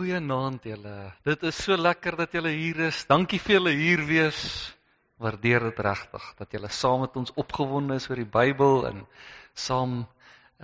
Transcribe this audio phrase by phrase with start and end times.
[0.00, 0.92] Goeienaand julle.
[1.28, 3.02] Dit is so lekker dat julle hier is.
[3.04, 4.38] Dankie vir julle hier wees.
[5.20, 9.02] Waardeer dit regtig dat julle saam met ons opgewonde is oor die Bybel en
[9.52, 9.98] saam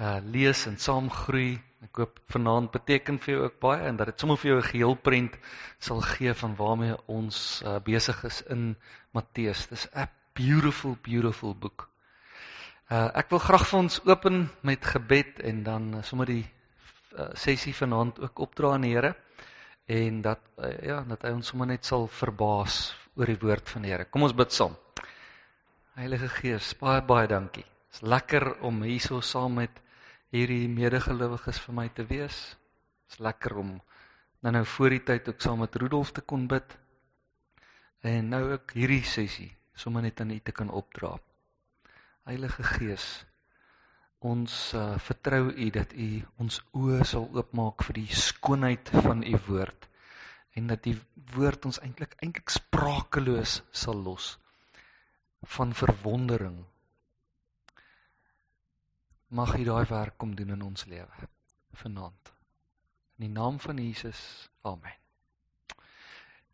[0.00, 1.58] uh lees en saam groei.
[1.84, 4.68] Ek hoop vanaand beteken vir jou ook baie en dat dit sommer vir jou 'n
[4.70, 5.36] geheel prent
[5.84, 8.72] sal gee van waarmee ons uh, besig is in
[9.12, 9.66] Matteus.
[9.68, 11.90] Dis 'n beautiful beautiful boek.
[12.88, 16.46] Uh ek wil graag vir ons open met gebed en dan uh, sommer die
[17.32, 19.14] sessie vanaand ook opdra aan die Here
[19.86, 23.86] en dat uh, ja, dat hy ons sommer net sal verbaas oor die woord van
[23.86, 24.06] die Here.
[24.10, 24.74] Kom ons bid saam.
[25.96, 27.64] Heilige Gees, baie baie dankie.
[27.64, 29.78] Dit is lekker om hierso saam met
[30.34, 32.40] hierdie medegelowiges vir my te wees.
[33.06, 33.76] Dit is lekker om
[34.44, 36.76] nou nou voor die tyd ook saam met Rudolf te kon bid.
[38.02, 41.14] En nou ook hierdie sessie sommer net aan U te kan opdra.
[42.26, 43.06] Heilige Gees,
[44.24, 46.08] Ons uh, vertrou U dat U
[46.40, 49.88] ons oë sal oopmaak vir die skoonheid van U woord
[50.56, 50.96] en dat die
[51.34, 54.38] woord ons eintlik eintlik sprakeloos sal los
[55.56, 56.56] van verwondering.
[59.36, 61.28] Mag U daai werk kom doen in ons lewe
[61.76, 62.32] vanaand.
[63.18, 64.48] In die naam van Jesus.
[64.62, 64.96] Amen.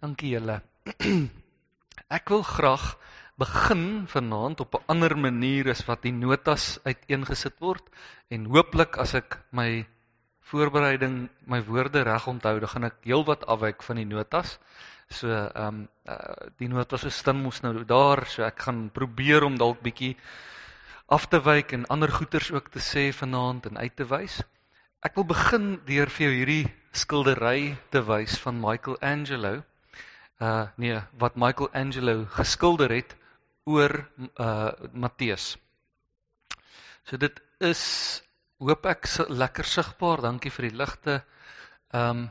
[0.02, 0.58] Dankie julle.
[2.16, 2.96] Ek wil graag
[3.40, 7.82] begin vanaand op 'n ander manier as wat die notas uiteengesit word
[8.28, 9.86] en hooplik as ek my
[10.52, 14.58] voorbereiding my woorde reg onthou, dan gaan ek heelwat afwyk van die notas.
[15.08, 19.44] So ehm um, uh, die notas so stem mos nou daar, so ek gaan probeer
[19.44, 20.16] om dalk bietjie
[21.06, 24.42] af te wyk en ander goeters ook te sê vanaand en uit te wys.
[25.02, 29.62] Ek wil begin deur vir jou hierdie skildery te wys van Michelangelo.
[30.40, 33.16] Uh nee, wat Michelangelo geskilder het
[33.64, 33.92] oor
[34.38, 35.56] uh Matteus.
[37.06, 37.82] So dit is
[38.62, 40.22] hoop ek lekker sigbaar.
[40.22, 41.18] Dankie vir die ligte.
[41.94, 42.30] Um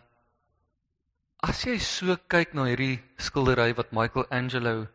[1.41, 4.87] as jy so kyk na hierdie skildery wat Michelangelo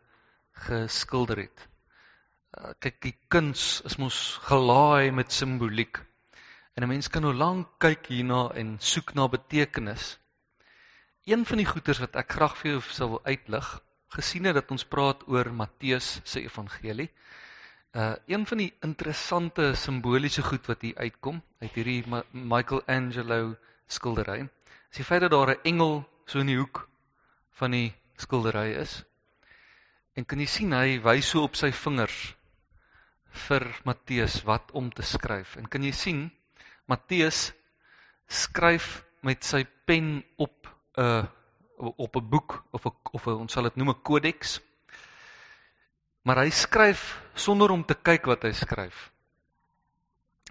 [0.66, 1.64] geskilder het.
[2.56, 5.98] Uh, kyk die kuns is mos gelaai met simboliek.
[6.76, 10.18] En 'n mens kan nou lank kyk hierna en soek na betekenis.
[11.26, 13.80] Een van die goeters wat ek graag vir jou sal uitlig
[14.16, 17.10] gesien het dat ons praat oor Matteus se evangelie.
[17.96, 23.56] Uh een van die interessante simboliese goed wat hier uitkom uit hierdie Ma Michelangelo
[23.86, 24.42] skildery,
[24.90, 26.88] is die feit dat daar 'n engel so in die hoek
[27.60, 29.04] van die skildery is.
[30.16, 32.34] En kan jy sien hy wys so op sy vingers
[33.46, 35.56] vir Matteus wat om te skryf.
[35.56, 36.30] En kan jy sien
[36.86, 37.52] Matteus
[38.28, 41.24] skryf met sy pen op 'n uh,
[41.76, 44.60] op 'n boek of 'n of 'n ons sal dit noem 'n kodeks.
[46.22, 49.10] Maar hy skryf sonder om te kyk wat hy skryf.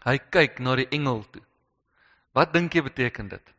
[0.05, 1.41] Hy kyk na die engel toe.
[2.33, 3.55] Wat dink jy beteken dit?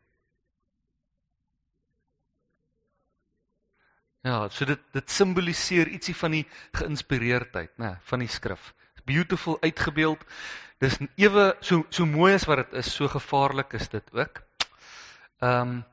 [4.27, 6.45] Ja, so dit dit simboliseer ietsie van die
[6.75, 8.73] geïnspireerdheid, né, van die skrif.
[9.05, 10.25] Beautiful uitgebeeld.
[10.83, 14.41] Dis ewe so so mooi as wat dit is, so gevaarlik is dit ook.
[15.39, 15.85] Ehm um,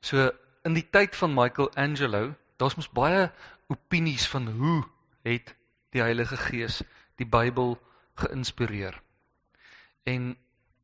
[0.00, 0.30] so
[0.62, 3.30] in die tyd van Michelangelo, daar's mos baie
[3.72, 4.82] opinies van hoe
[5.26, 5.54] het
[5.94, 6.82] die Heilige Gees
[7.20, 7.76] die Bybel
[8.22, 8.94] geïnspireer.
[10.08, 10.32] En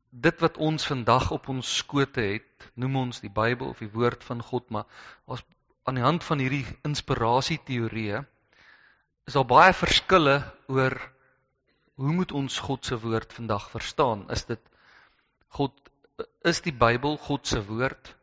[0.09, 4.23] dit wat ons vandag op ons skote het, noem ons die Bybel of die woord
[4.25, 4.85] van God, maar
[5.25, 5.45] ons
[5.87, 8.19] aan die hand van hierdie inspirasieteorieë
[9.29, 10.35] is daar baie verskille
[10.69, 10.95] oor
[12.01, 14.25] hoe moet ons God se woord vandag verstaan?
[14.33, 14.61] Is dit
[15.57, 15.73] God
[16.47, 18.13] is die Bybel God se woord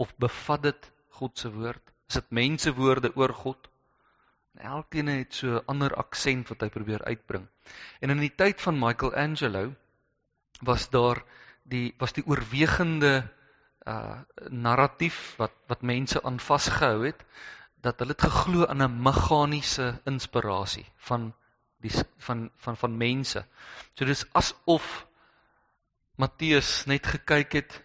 [0.00, 1.92] of bevat dit God se woord?
[2.08, 3.68] Is dit mense woorde oor God?
[4.54, 7.46] En elkeen het so 'n ander aksent wat hy probeer uitbring.
[8.00, 9.74] En in die tyd van Michelangelo
[10.60, 11.24] was daar
[11.62, 13.28] die was die oorwegende
[13.86, 17.24] uh narratief wat wat mense aan vasgehou het
[17.84, 21.34] dat hulle het geglo aan 'n meganiese inspirasie van
[21.80, 23.44] die van van van mense.
[23.94, 25.06] So dis asof
[26.16, 27.82] Matteus net gekyk het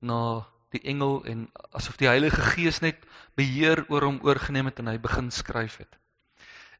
[0.00, 3.02] na die engel en asof die Heilige Gees net
[3.38, 5.98] beheer oor hom oorgeneem het en hy begin skryf het.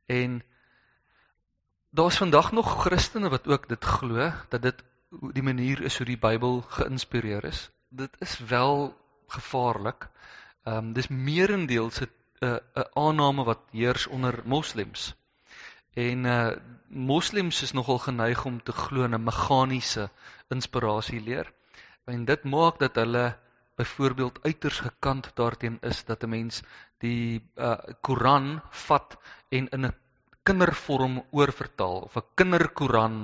[0.06, 0.42] En
[1.90, 6.18] daar's vandag nog Christene wat ook dit glo dat dit die manier is hoe die
[6.18, 7.70] Bybel geïnspireer is.
[7.88, 8.94] Dit is wel
[9.26, 10.08] gevaarlik.
[10.64, 12.10] Ehm um, dis meerendeels 'n
[12.44, 15.14] 'n aanname wat heers onder moslems.
[15.94, 16.50] En uh
[16.88, 20.10] moslems is nogal geneig om te glo in 'n meganiese
[20.48, 21.52] inspirasie leer.
[22.04, 23.38] En dit maak dat hulle
[23.80, 26.62] byvoorbeeld uiters gekant daarteen is dat 'n mens
[27.00, 29.16] die uh, Koran vat
[29.48, 29.94] en in 'n
[30.44, 33.16] kindervorm oorvertaal of 'n kinderkoran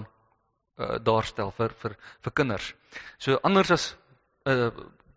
[0.76, 2.74] uh, daarstel vir vir vir kinders.
[3.18, 3.96] So anders as
[4.44, 4.70] uh,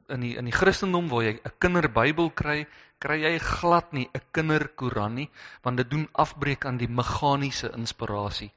[0.10, 2.68] in die in die Christendom waar jy 'n kinderbybel kry,
[3.00, 5.30] kry jy glad nie 'n kinderkoran nie,
[5.64, 8.52] want dit doen afbreek aan die meganiese inspirasie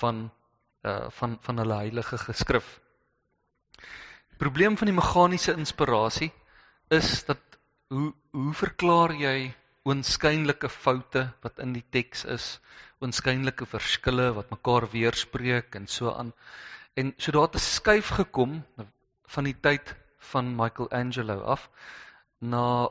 [0.00, 0.30] van
[0.84, 2.80] uh van van hulle heilige geskrif.
[4.38, 6.32] Probleem van die meganiese inspirasie
[6.90, 7.58] is dat
[7.94, 9.54] hoe hoe verklaar jy
[9.86, 12.46] oënskynlike foute wat in die teks is,
[13.04, 16.32] oënskynlike verskille wat mekaar weerspreek en so aan.
[16.98, 18.64] En so daar het 'n skuif gekom
[19.36, 19.94] van die tyd
[20.32, 21.70] van Michelangelo af
[22.40, 22.88] na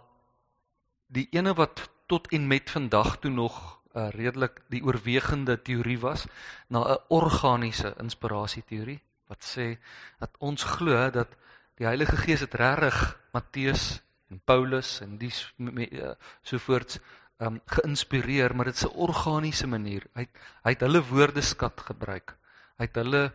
[1.07, 3.57] die ene wat tot en met vandag toe nog
[3.95, 6.25] uh, redelik die oorwegende teorie was
[6.67, 9.77] na 'n organiese inspirasie teorie wat sê
[10.19, 11.29] dat ons glo dat
[11.77, 12.97] die Heilige Gees het regtig
[13.33, 16.99] Matteus en Paulus en die uh, sovoorts
[17.39, 20.27] um, geïnspireer maar dit is 'n organiese manier hy
[20.63, 22.37] hy het hulle woordeskat gebruik
[22.77, 23.31] hy het hulle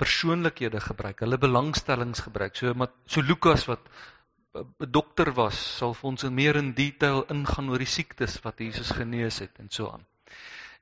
[0.00, 2.56] persoonlikhede gebruik, hulle belangstellings gebruik.
[2.56, 2.72] So
[3.06, 3.80] so Lukas wat
[4.54, 8.58] 'n dokter was, sal vir ons in meer in detail ingaan oor die siektes wat
[8.58, 10.04] Jesus genees het en so aan.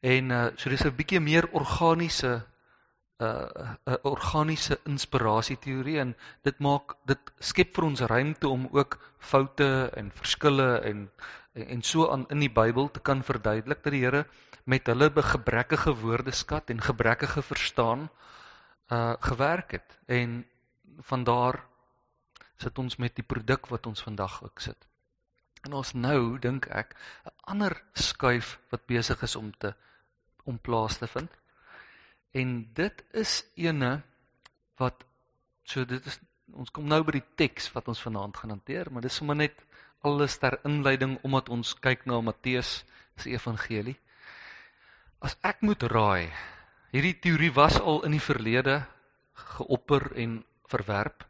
[0.00, 2.42] En uh so dis 'n bietjie meer organiese
[3.22, 8.98] uh, 'n organiese inspirasie teorie en dit maak dit skep vir ons ruimte om ook
[9.18, 11.10] foute en verskille en
[11.54, 14.24] en so aan in die Bybel te kan verduidelik dat die Here
[14.64, 18.08] met hulle gebrekkige woordeskat en gebrekkige verstaan
[18.92, 20.46] uh gewerk het en
[20.98, 21.64] van daar
[22.56, 24.86] sit ons met die produk wat ons vandag ook sit.
[25.62, 26.94] En ons nou dink ek
[27.24, 29.74] 'n ander skuif wat besig is om te
[30.44, 31.30] om plaas te vind.
[32.34, 33.90] En dit is ene
[34.80, 35.04] wat
[35.64, 36.18] so dit is
[36.54, 39.62] ons kom nou by die teks wat ons vanaand gaan hanteer, maar dis sommer net
[40.04, 42.82] alles ter inleiding omdat ons kyk na Matteus
[43.16, 43.96] se evangelie.
[45.24, 46.28] As ek moet raai,
[46.94, 48.76] Hierdie teorie was al in die verlede
[49.56, 50.36] geopper en
[50.70, 51.24] verwerp,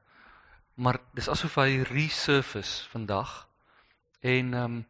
[0.76, 3.30] maar dis asof hy resurface vandag.
[4.20, 4.82] En ehm um,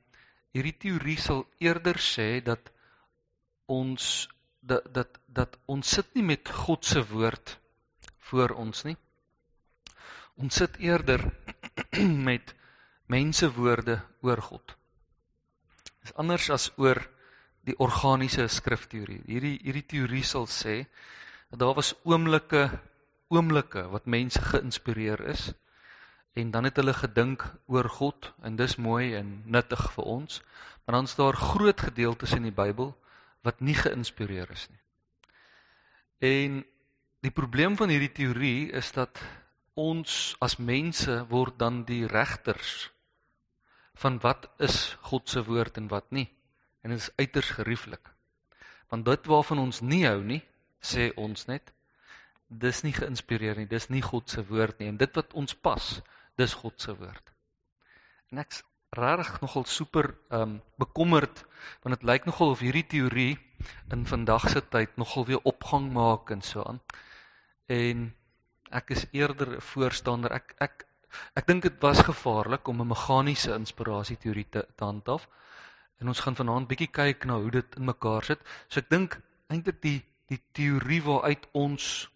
[0.54, 2.72] hierdie teorie sal eerder sê dat
[3.70, 4.26] ons
[4.66, 7.56] dat dat dat ons sit nie met God se woord
[8.30, 8.96] voor ons nie.
[10.40, 11.24] Ons sit eerder
[12.28, 12.54] met
[13.06, 14.76] mense woorde oor God.
[16.02, 17.00] Dis anders as oor
[17.64, 19.20] die organiese skrifteorie.
[19.28, 20.82] Hierdie hierdie teorie sal sê
[21.50, 22.66] dat daar was oomblikke
[23.34, 25.48] oomblikke wat mense geïnspireer is
[26.38, 30.42] en dan het hulle gedink oor God en dis mooi en nuttig vir ons.
[30.84, 32.92] Maar dan is daar groot gedeeltes in die Bybel
[33.44, 34.82] wat nie geïnspireer is nie.
[36.24, 36.62] En
[37.24, 39.20] die probleem van hierdie teorie is dat
[39.74, 42.90] ons as mense word dan die regters
[44.00, 46.26] van wat is God se woord en wat nie.
[46.82, 48.10] En dit is uiters gerieflik.
[48.90, 50.42] Want dit waarvan ons nie hou nie,
[50.84, 51.72] sê ons net,
[52.48, 55.86] dis nie geïnspireer nie, dis nie God se woord nie en dit wat ons pas,
[56.38, 57.32] dis God se woord.
[58.30, 58.62] En ek's
[58.98, 61.44] regtig nogal super ehm um, bekommerd
[61.82, 63.38] want dit lyk nogal of hierdie teorie
[63.94, 66.80] in vandag se tyd nogal weer opgang maak en so aan.
[67.66, 68.14] En
[68.70, 70.32] ek is eerder 'n voorstander.
[70.32, 70.86] Ek ek
[71.34, 75.28] ek dink dit was gevaarlik om 'n meganiese inspirasie teorie te, te handhaaf.
[76.00, 78.40] En ons gaan vanaand bietjie kyk na hoe dit in mekaar sit.
[78.68, 82.10] So ek dink eintlik die die teorie waaruit ons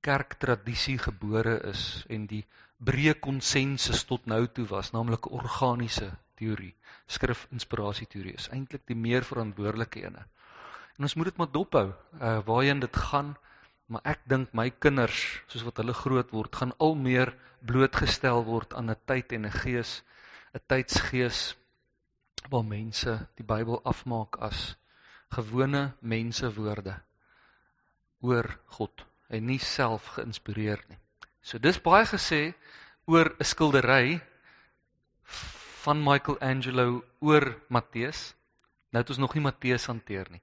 [0.00, 2.44] kerktradisie gebore is en die
[2.80, 6.08] breë konsensus tot nou toe was, naamlik organiese
[6.40, 6.72] teorie,
[7.10, 10.24] skrif inspirasie teorie is eintlik die meer verantwoordelike ene.
[10.96, 11.86] En ons moet dit maar dophou,
[12.20, 13.34] uh waarheen dit gaan,
[13.90, 15.20] maar ek dink my kinders,
[15.52, 17.34] soos wat hulle groot word, gaan al meer
[17.66, 20.02] blootgestel word aan 'n tyd en 'n gees,
[20.54, 21.40] 'n tydsgees
[22.48, 24.76] waar mense die Bybel afmaak as
[25.36, 26.96] gewone mensewoorde
[28.20, 30.98] oor God en nie self geïnspireer nie.
[31.42, 32.54] So dis baie gesê
[33.06, 34.20] oor 'n skildery
[35.84, 38.34] van Michelangelo oor Matteus.
[38.92, 40.42] Nou het ons nog nie Matteus hanteer nie.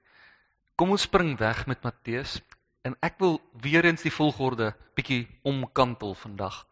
[0.76, 2.40] Kom ons spring weg met Matteus
[2.82, 6.66] en ek wil weer eens die volgorde bietjie omkantel vandag.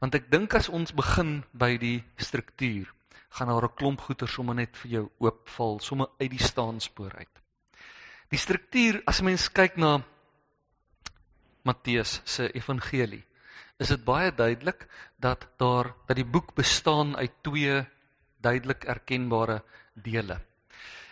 [0.00, 2.90] Want ek dink as ons begin by die struktuur
[3.32, 7.42] gaan daar 'n klomp goeder sommer net vir jou oopval, sommer uit die staanspoor uit.
[8.30, 10.02] Die struktuur as 'n mens kyk na
[11.64, 13.24] Matteus se evangelie,
[13.82, 14.86] is dit baie duidelik
[15.22, 17.82] dat daar dat die boek bestaan uit twee
[18.42, 19.62] duidelik erkenbare
[19.94, 20.40] dele.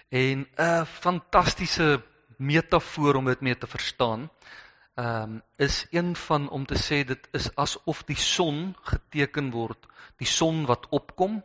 [0.09, 2.03] En 'n fantastiese
[2.39, 4.31] metafoor om dit mee te verstaan,
[4.95, 9.87] ehm um, is een van om te sê dit is asof die son geteken word,
[10.17, 11.43] die son wat opkom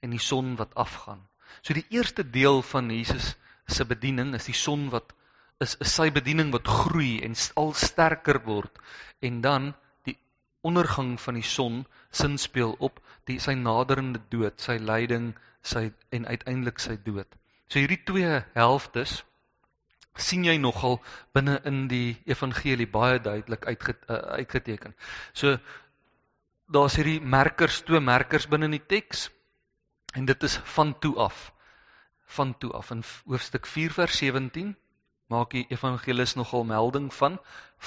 [0.00, 1.28] en die son wat afgaan.
[1.62, 3.36] So die eerste deel van Jesus
[3.66, 5.14] se bediening is die son wat
[5.58, 8.78] is, is sy bediening wat groei en al sterker word
[9.20, 9.74] en dan
[10.68, 15.32] ondergang van die son sin speel op die sy naderende dood, sy lyding,
[15.62, 17.28] sy en uiteindelik sy dood.
[17.68, 19.22] So hierdie twee helftes
[20.16, 21.00] sien jy nogal
[21.36, 24.94] binne in die evangelie baie duidelik uitge, uh, uitgeteken.
[25.32, 25.58] So
[26.72, 29.28] daar's hierdie merkers, twee merkers binne in die teks
[30.16, 31.50] en dit is van toe af.
[32.38, 34.74] Van toe af in hoofstuk 4 vers 17
[35.30, 37.38] maak die evangelis nogal melding van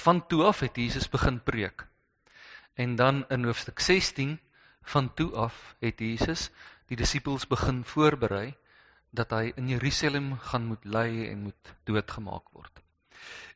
[0.03, 1.87] van toe af het Jesus begin preek.
[2.79, 4.39] En dan in hoofstuk 16
[4.81, 6.49] van toe af het Jesus
[6.87, 8.53] die disippels begin voorberei
[9.09, 12.81] dat hy in Jerusalem gaan moet ly en moet doodgemaak word.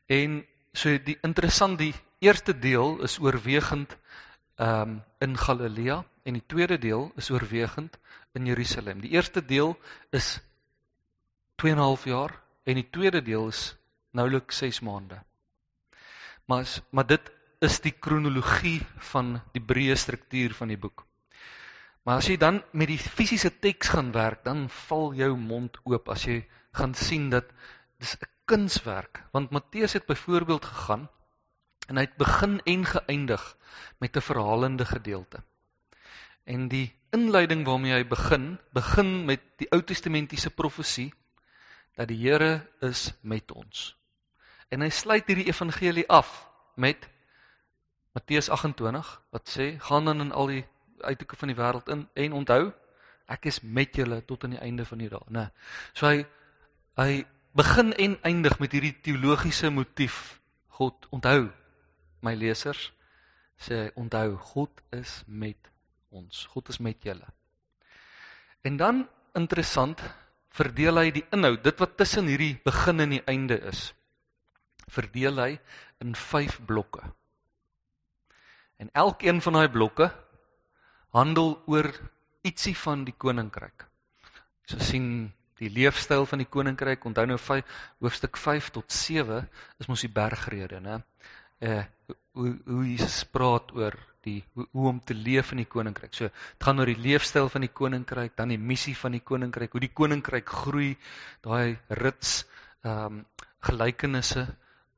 [0.06, 3.96] En so die interessant die eerste deel is oorwegend
[4.54, 7.96] ehm um, in Galilea en die tweede deel is oorwegend
[8.38, 9.00] in Jerusalem.
[9.00, 9.72] Die eerste deel
[10.10, 10.38] is
[11.62, 13.76] 2 en 'n half jaar en die tweede deel is
[14.10, 15.22] nouliks 6 maande.
[16.46, 17.33] Maar maar dit
[17.64, 18.80] is die kronologie
[19.12, 21.04] van die breë struktuur van die boek.
[22.04, 26.10] Maar as jy dan met die fisiese teks gaan werk, dan val jou mond oop
[26.12, 26.42] as jy
[26.76, 27.48] gaan sien dat
[27.98, 31.08] dis 'n kunswerk, want Matteus het byvoorbeeld gegaan
[31.88, 33.56] en hy het begin en geëindig
[34.00, 35.42] met 'n verhalende gedeelte.
[36.44, 41.12] En die inleiding waarmee hy begin, begin met die Ou Testamentiese profesie
[41.96, 43.96] dat die Here is met ons.
[44.68, 47.08] En hy sluit hierdie evangelie af met
[48.14, 50.64] Matteus 28 wat sê gaan dan in al die
[51.02, 52.72] uithoeke van die wêreld in en onthou
[53.34, 55.48] ek is met julle tot aan die einde van die dae, né?
[55.96, 56.24] So hy
[57.00, 57.24] hy
[57.58, 60.40] begin en eindig met hierdie teologiese motief.
[60.78, 61.48] God onthou
[62.26, 62.90] my lesers
[63.60, 65.70] sê onthou God is met
[66.10, 66.44] ons.
[66.52, 67.26] God is met julle.
[68.62, 69.04] En dan
[69.34, 70.00] interessant
[70.54, 73.88] verdeel hy die inhoud, dit wat tussen hierdie begin en die einde is.
[74.94, 75.50] Verdeel hy
[76.04, 77.02] in 5 blokke.
[78.84, 80.10] En elkeen van daai blokke
[81.16, 81.88] handel oor
[82.44, 83.86] ietsie van die koninkryk.
[84.68, 85.06] So sien
[85.60, 87.04] die leefstyl van die koninkryk.
[87.08, 89.40] Onthou nou 5 hoofstuk 5 tot 7
[89.80, 91.00] is mos die bergrede, né?
[91.64, 91.84] Eh
[92.34, 93.94] hoe hoe Jesus praat oor
[94.26, 96.12] die hoe, hoe om te leef in die koninkryk.
[96.12, 99.72] So dit gaan oor die leefstyl van die koninkryk, dan die missie van die koninkryk,
[99.72, 100.92] hoe die koninkryk groei,
[101.46, 102.42] daai rits
[102.84, 103.24] ehm um,
[103.64, 104.42] gelykenisse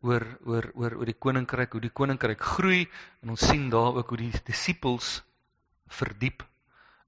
[0.06, 2.84] oor oor oor oor die koninkryk, hoe die koninkryk groei
[3.22, 5.20] en ons sien daar ook hoe die disippels
[5.98, 6.44] verdiep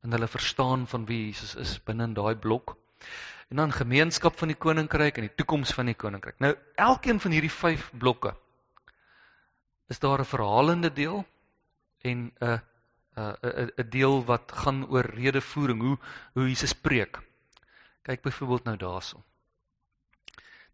[0.06, 2.76] in hulle verstaan van wie Jesus is binne in daai blok.
[3.48, 6.36] En dan gemeenskap van die koninkryk en die toekoms van die koninkryk.
[6.44, 8.34] Nou, elkeen van hierdie 5 blokke
[9.88, 11.24] is daar 'n verhalende deel
[12.04, 12.60] en 'n
[13.16, 15.98] 'n 'n deel wat gaan oor redevoering, hoe
[16.34, 17.18] hoe Jesus preek.
[18.02, 19.24] Kyk byvoorbeeld nou daarso.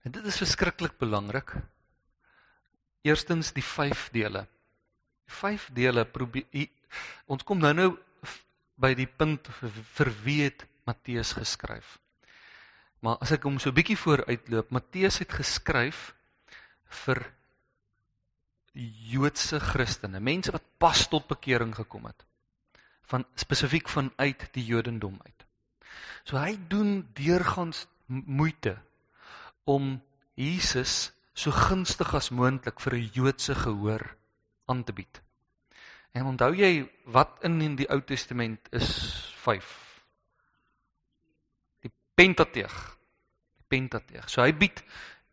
[0.02, 1.54] En dit is verskriklik belangrik.
[3.05, 4.47] Eerstens die 5 dele.
[5.29, 6.69] Die 5 dele probeer
[7.27, 7.91] Ons kom nou nou
[8.81, 9.49] by die punt
[9.97, 11.99] vir wie het Matteus geskryf.
[13.05, 16.13] Maar as ek hom so bietjie vooruitloop, Matteus het geskryf
[17.05, 17.21] vir
[18.75, 22.25] Joodse Christene, mense wat pas tot bekering gekom het.
[23.11, 25.45] Van spesifiek vanuit die Jodendom uit.
[26.25, 28.79] So hy doen deurgangs moeite
[29.69, 29.99] om
[30.35, 34.05] Jesus so gunstig as moontlik vir 'n Joodse gehoor
[34.67, 35.21] aan te bied.
[36.14, 38.91] En onthou jy wat in in die Ou Testament is
[39.43, 39.67] 5?
[41.83, 42.75] Die Pentateeg.
[43.59, 44.29] Die Pentateeg.
[44.31, 44.83] So hy bied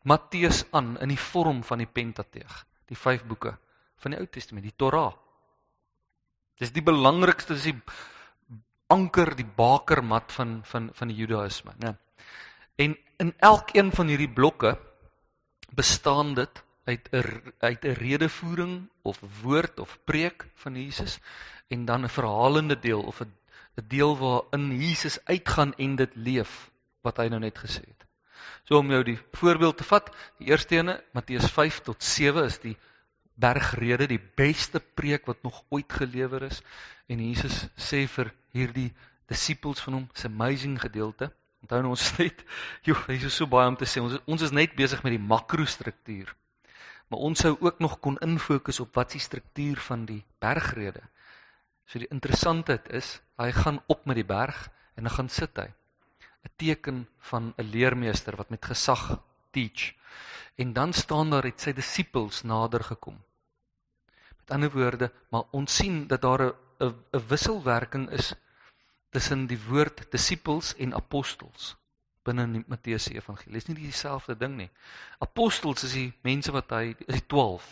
[0.04, 3.54] Matteus aan in die vorm van die Pentateeg, die 5 boeke
[4.02, 5.14] van die Ou Testament, die Torah.
[6.58, 7.78] Dis die belangrikste, dis die
[8.90, 11.94] anker, die bakermat van van van die Judaïsme, né?
[12.82, 14.74] En in elkeen van hierdie blokke
[15.76, 21.20] bestaan dit uit 'n uit 'n redevoering of woord of preek van Jesus
[21.68, 23.34] en dan 'n verhalende deel of 'n
[23.78, 28.06] 'n deel waarin Jesus uitgaan en dit leef wat hy nou net gesê het.
[28.64, 32.60] So om jou die voorbeeld te vat, die eerste ene, Matteus 5 tot 7 is
[32.60, 32.78] die
[33.34, 36.62] bergrede, die beste preek wat nog ooit gelewer is
[37.08, 38.92] en Jesus sê vir hierdie
[39.32, 41.32] disippels van hom, 'n amazing gedeelte.
[41.62, 42.44] Onthou nou ons net,
[42.88, 44.02] joh, hier is so baie om te sê.
[44.02, 46.34] Ons ons is net besig met die makrostruktuur.
[47.12, 51.04] Maar ons sou ook nog kon infokus op wat die struktuur van die bergrede.
[51.86, 54.64] So die interessantheid is, hy gaan op met die berg
[54.96, 55.68] en dan gaan sit hy.
[56.42, 59.20] 'n Teken van 'n leermeester wat met gesag
[59.52, 59.92] teach.
[60.56, 63.20] En dan staan daar het sy disippels nader gekom.
[64.40, 66.56] Met ander woorde, maar ons sien dat daar 'n
[67.14, 68.34] 'n wisselwerking is
[69.12, 71.76] tussen die woord disippels en apostels
[72.24, 73.58] binne in Matteus se evangelie.
[73.58, 74.70] Dis nie dieselfde ding nie.
[75.26, 77.66] Apostels is die mense wat hy is die 12,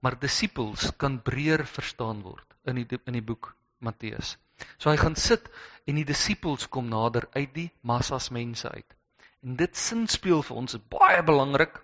[0.00, 2.46] maar disippels kan breër verstaan word.
[2.68, 4.34] in die in die boek Matteus.
[4.76, 5.46] So hy gaan sit
[5.88, 8.96] en die disippels kom nader uit die massas mense uit.
[9.40, 11.80] En dit sinspeel vir ons is baie belangrik.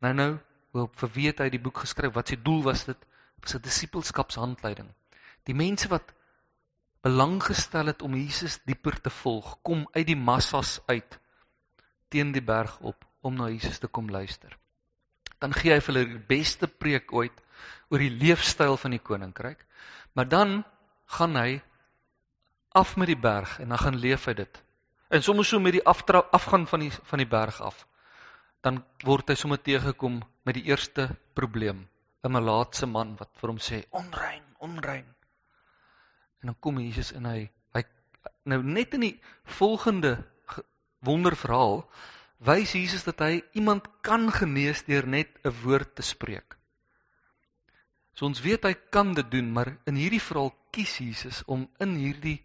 [0.00, 0.30] Nou nou,
[0.72, 2.14] hoe vir wie het hy die boek geskryf?
[2.16, 3.04] Wat se doel was dit?
[3.44, 4.88] Was 'n disippelskapshandleiding.
[5.44, 6.14] Die mense wat
[7.02, 11.18] belang gestel het om Jesus dieper te volg, kom uit die massas uit
[12.08, 14.56] teen die berg op om na Jesus te kom luister.
[15.38, 17.42] Dan gee hy vir hulle die beste preek ooit
[17.90, 19.60] oor die leefstyl van die koninkryk.
[20.16, 20.54] Maar dan
[21.18, 21.60] gaan hy
[22.78, 24.62] af met die berg en dan gaan leef hy dit.
[25.08, 27.86] En soms so met die aftra afgaan van die van die berg af.
[28.64, 31.86] Dan word hy sommer teëgekom met die eerste probleem,
[32.24, 35.06] 'n malaatse man wat vir hom sê onrein, onrein.
[36.40, 37.82] En dan kom Jesus en hy hy
[38.48, 39.16] nou net in die
[39.58, 40.16] volgende
[41.04, 41.82] wonderverhaal
[42.48, 46.56] wys Jesus dat hy iemand kan genees deur net 'n woord te spreek.
[48.14, 51.94] So ons weet hy kan dit doen, maar in hierdie verhaal kies Jesus om in
[51.94, 52.40] hierdie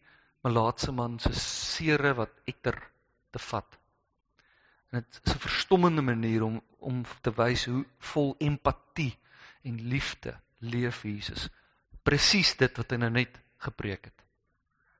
[0.45, 2.77] malaatse man se sere wat etter
[3.31, 3.79] te vat.
[4.91, 9.17] En dit is 'n verstommende manier om om te wys hoe vol empatie
[9.63, 11.49] en liefde leef Jesus.
[12.03, 14.25] Presies dit wat hy nou net gepreek het.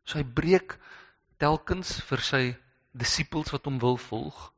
[0.03, 0.77] So hy breek
[1.41, 2.43] telkens vir sy
[2.93, 4.49] disippels wat hom wil volg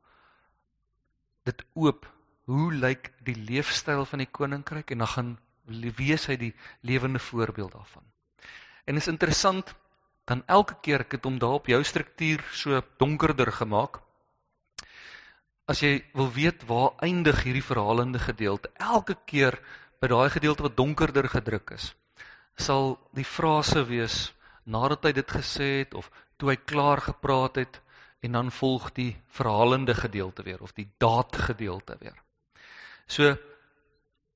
[1.46, 2.06] dit oop.
[2.46, 5.32] Hoe lyk die leefstyl van die koninkryk en dan gaan
[5.66, 6.52] wees hy die
[6.86, 8.04] lewende voorbeeld daarvan.
[8.86, 9.72] En is interessant
[10.26, 14.00] dan elke keer ek het hom daar op jou struktuur so donkerder gemaak.
[15.66, 19.58] As jy wil weet waar eindig hierdie verhalende gedeelte, elke keer
[20.00, 21.90] by daai gedeelte wat donkerder gedruk is,
[22.56, 24.32] sal die frase wees
[24.64, 27.80] nadat hy dit gesê het of toe hy klaar gepraat het
[28.24, 32.16] en dan volg die verhalende gedeelte weer of die daad gedeelte weer.
[33.06, 33.36] So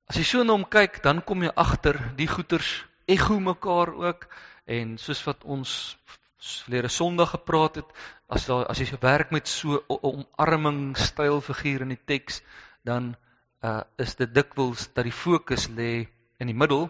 [0.07, 2.69] as jy so na hom kyk, dan kom jy agter die goeters
[3.07, 4.27] ego mekaar ook
[4.65, 5.97] en soos wat ons
[6.41, 7.89] verlede Sondag gepraat het,
[8.31, 12.41] as daar as jy werk met so 'n omarming styl figuur in die teks,
[12.83, 13.15] dan
[13.63, 16.07] uh is dit dikwels dat die fokus lê
[16.39, 16.89] in die middel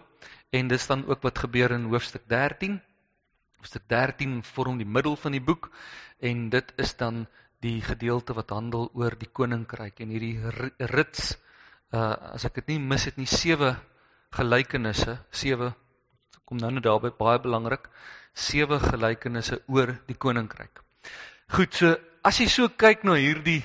[0.52, 2.80] en dis dan ook wat gebeur in hoofstuk 13.
[3.60, 5.70] Hoofstuk 13 vorm die middel van die boek
[6.20, 7.24] en dit is dan
[7.62, 10.36] die gedeelte wat handel oor die koninkryk en hierdie
[10.92, 11.36] rits
[11.92, 13.74] uh as ek dit nie mis het nie sewe
[14.32, 15.72] gelykenisse, sewe
[16.48, 17.88] kom nou net daarby baie belangrik,
[18.34, 20.80] sewe gelykenisse oor die koninkryk.
[21.52, 21.92] Goed, so
[22.24, 23.60] as jy so kyk na hierdie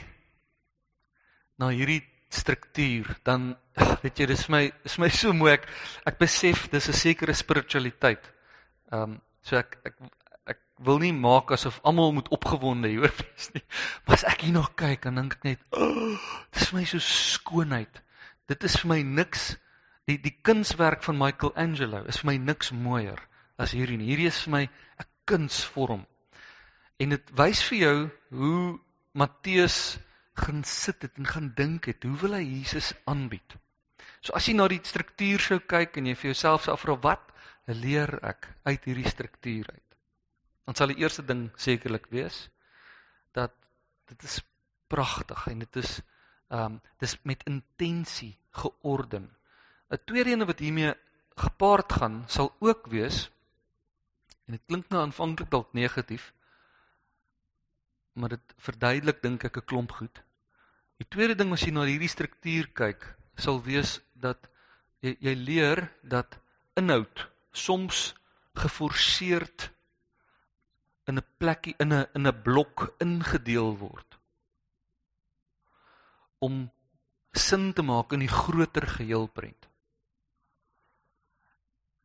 [1.58, 3.56] na hierdie struktuur, dan
[4.04, 5.68] weet jy dis my is my so mooi ek
[6.10, 8.24] ek besef dis 'n sekere spiritualiteit.
[8.92, 9.96] Ehm um, so ek ek
[10.56, 13.64] ek wil nie maak asof almal moet opgewonde hieroor wees nie.
[14.06, 16.20] Maar as ek hier nog kyk, dan dink ek net, oh,
[16.52, 18.04] dis vir my so skoonheid.
[18.48, 19.56] Dit is vir my niks
[20.08, 23.20] die die kunswerk van Michelangelo is vir my niks mooier
[23.60, 24.00] as hierdie.
[24.00, 26.06] Hierdie is vir my 'n kunsvorm.
[27.00, 27.98] En dit wys vir jou
[28.32, 28.80] hoe
[29.14, 29.98] Matteus
[30.38, 33.56] gaan sit het en gaan dink het, hoe wil hy Jesus aanbied?
[34.22, 37.34] So as jy na die struktuur sou kyk en jy vir jouself sou afvra wat
[37.68, 39.98] leer ek uit hierdie struktuur uit?
[40.68, 42.48] Dan sal die eerste ding sekerlik wees
[43.38, 43.54] dat
[44.12, 44.40] dit is
[44.92, 46.00] pragtig en dit is
[46.48, 49.28] ehm um, dis met intensie georden.
[49.92, 50.94] 'n Tweede een wat hiermee
[51.36, 53.28] gepaard gaan sal ook wees
[54.48, 56.32] en dit klink nou aanvanklik dalk negatief
[58.18, 60.24] maar dit verduidelik dink ek 'n klomp goed.
[60.98, 63.04] Die tweede ding as jy na hierdie struktuur kyk,
[63.38, 64.50] sal wees dat
[65.06, 66.40] jy, jy leer dat
[66.80, 68.14] inhoud soms
[68.58, 69.70] geforseerd
[71.08, 74.18] in 'n plekkie in 'n in 'n blok ingedeel word
[76.40, 76.70] om
[77.34, 79.70] sin te maak in die groter geheelprent.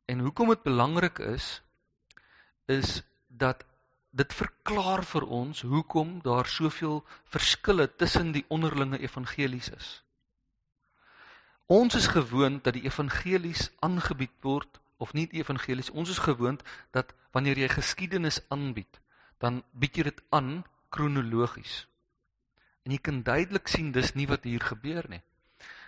[0.08, 1.62] En hoekom dit belangrik is
[2.66, 3.64] is dat
[4.12, 7.00] dit verklaar vir ons hoekom daar soveel
[7.32, 9.92] verskille tussen die onderlinge evangelies is.
[11.72, 15.90] Ons is gewoond dat die evangelies aangebied word of nie die evangelies.
[15.90, 16.60] Ons is gewoond
[16.92, 19.00] dat wanneer jy geskiedenis aanbied,
[19.40, 20.60] dan bied jy dit aan
[20.92, 21.86] kronologies.
[22.84, 25.22] En jy kan duidelik sien dis nie wat hier gebeur nie.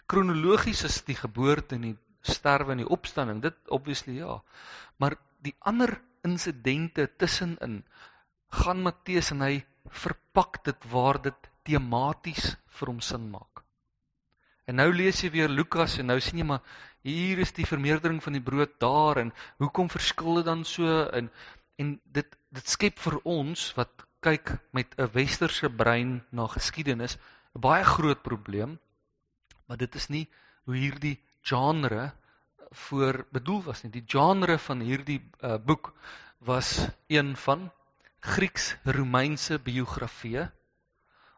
[0.08, 4.38] Kronologies is die geboorte en die sterwe en die opstanding, dit obviously ja.
[4.96, 7.82] Maar die ander insidente tussenin
[8.54, 9.64] gaan Matteus en hy
[10.02, 13.62] verpak dit waar dit tematies vir hom sin maak.
[14.68, 16.62] En nou lees jy weer Lukas en nou sien jy maar
[17.04, 21.28] hier is die vermeerdering van die brood daar en hoekom verskil dit dan so en
[21.82, 27.18] en dit dit skep vir ons wat kyk met 'n westerse brein na geskiedenis
[27.54, 28.78] 'n baie groot probleem.
[29.66, 30.26] Maar dit is nie
[30.64, 32.12] hoe hierdie genre
[32.70, 33.92] voor bedoel was nie.
[33.92, 35.92] Die genre van hierdie uh, boek
[36.38, 37.70] was een van
[38.24, 40.48] Grieks-Romeinse biografieë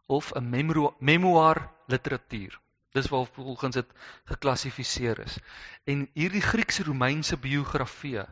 [0.06, 0.50] of 'n
[0.98, 2.60] memoir literatuur.
[2.92, 3.86] Dis waar volgens dit
[4.24, 5.38] geklassifiseer is.
[5.84, 8.26] En hierdie Grieks-Romeinse biografieë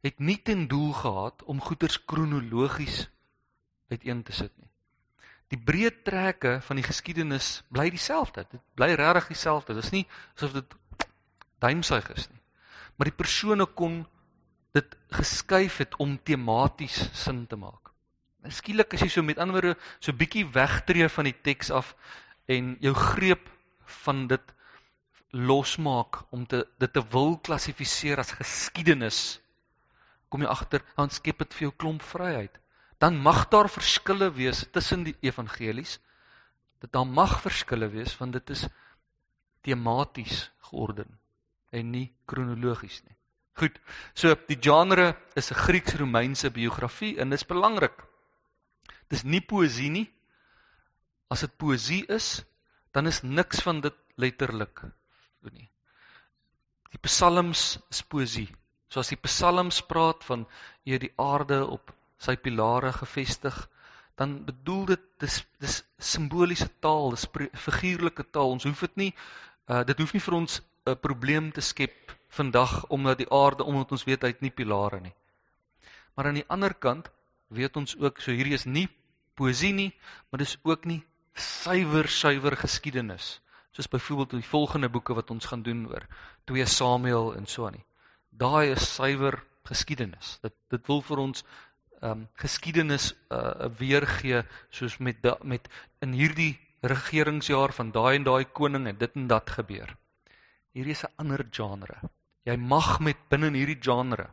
[0.00, 3.08] het nie ten doel gehad om goeders kronologies
[3.88, 4.70] uiteen te sit nie.
[5.48, 8.46] Die breë trekke van die geskiedenis bly dieselfde.
[8.50, 9.74] Dit bly regtig dieselfde.
[9.74, 10.06] Dit is nie
[10.36, 10.76] asof dit
[11.58, 12.42] duimsuig is nie.
[12.96, 14.06] Maar die persone kon
[14.76, 17.87] dit geskuif het om tematies sin te maak.
[18.46, 21.90] Skielik as jy so met ander woorde so bietjie wegtreë van die teks af
[22.46, 23.48] en jou greep
[24.04, 24.54] van dit
[25.34, 29.40] losmaak om te dit te wil klassifiseer as geskiedenis
[30.28, 32.54] kom jy agter dan skep dit vir jou klomp vryheid.
[33.00, 35.98] Dan mag daar verskille wees tussen die evangelies.
[36.82, 38.66] Dit dan mag verskille wees want dit is
[39.66, 41.18] tematies georden
[41.74, 43.16] en nie kronologies nie.
[43.58, 43.78] Goed
[44.14, 48.04] so die genre is 'n Grieks-Romeinse biografie en dit is belangrik
[49.08, 50.06] dis nie poësie nie
[51.28, 52.44] as dit poësie is
[52.92, 54.84] dan is niks van dit letterlik
[55.54, 55.68] nie.
[56.92, 58.48] Die psalms is poesie.
[58.88, 60.46] So as die psalms praat van
[60.88, 63.56] jy die aarde op sy pilare gevestig,
[64.18, 67.28] dan bedoel dit dis dis simboliese taal, dis
[67.66, 68.56] figuurlike taal.
[68.56, 69.12] Ons hoef dit nie
[69.68, 73.92] uh dit hoef nie vir ons 'n probleem te skep vandag omdat die aarde omdat
[73.92, 75.14] ons weet hy het nie pilare nie.
[76.14, 77.10] Maar aan die ander kant
[77.48, 78.88] weet ons ook so hierdie is nie
[79.38, 79.90] poesie nie,
[80.28, 81.02] maar dis ook nie
[81.38, 83.36] suiwer suiwer geskiedenis
[83.78, 86.06] soos byvoorbeeld die volgende boeke wat ons gaan doen oor
[86.50, 87.84] 2 Samuel en so aan nie.
[88.30, 90.38] Daai is suiwer geskiedenis.
[90.42, 91.44] Dit dit wil vir ons
[91.98, 95.68] ehm um, geskiedenis 'n uh, weergee soos met da, met
[96.02, 99.94] in hierdie regeringsjaar van daai en daai koning en dit en dat gebeur.
[100.74, 102.10] Hierdie is 'n ander genre.
[102.44, 104.30] Jy mag met binne hierdie genre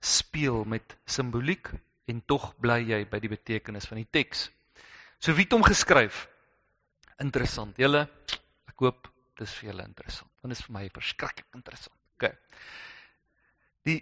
[0.00, 1.70] speel met simboliek
[2.06, 4.48] en tog bly jy by die betekenis van die teks
[5.22, 6.24] So wie het hom geskryf?
[7.22, 7.76] Interessant.
[7.78, 8.08] Julle
[8.66, 9.06] ek hoop
[9.38, 10.30] dit is vir julle interessant.
[10.42, 11.94] Want dit is vir my verskriklik interessant.
[12.16, 12.32] OK.
[13.86, 14.00] Die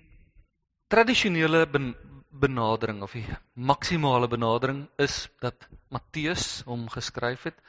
[0.91, 1.93] tradisionele ben,
[2.33, 3.27] benadering of die
[3.69, 7.61] maksimale benadering is dat Matteus hom geskryf het.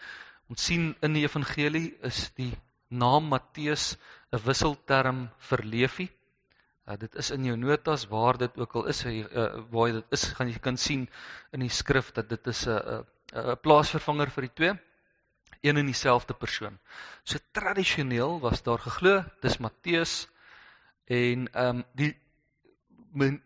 [0.48, 2.54] Ons sien in die evangelie is die
[2.88, 3.98] naam Matteus
[4.32, 6.08] 'n wisselterm vir Levi.
[6.92, 9.22] Uh, dit is in jou notas waar dit ook al is uh,
[9.72, 11.06] waar dit is gaan jy kan sien
[11.56, 14.74] in die skrif dat dit is 'n uh, 'n plaasvervanger vir die twee,
[15.62, 16.80] een en dieselfde persoon.
[17.24, 20.28] So tradisioneel was daar geglo, dis Matteus
[21.06, 22.12] en ehm um, die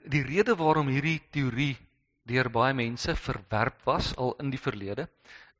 [0.10, 1.78] die rede waarom hierdie teorie
[2.26, 5.08] deur baie mense verwerp was al in die verlede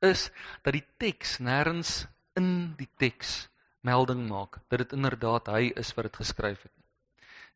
[0.00, 0.30] is
[0.62, 3.48] dat die teks nêrens in die teks
[3.80, 6.85] melding maak dat dit inderdaad hy is wat dit geskryf het.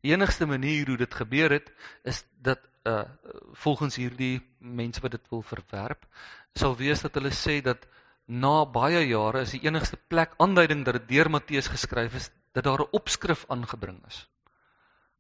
[0.01, 1.73] Die enigste manier hoe dit gebeur het
[2.09, 3.05] is dat uh
[3.53, 6.07] volgens hierdie mense wat dit wil verwerp,
[6.57, 7.85] sal wees dat hulle sê dat
[8.25, 12.65] na baie jare is die enigste plek aanduiding dat dit deur Matteus geskryf is dat
[12.65, 14.29] daar 'n opskrif aangebring is.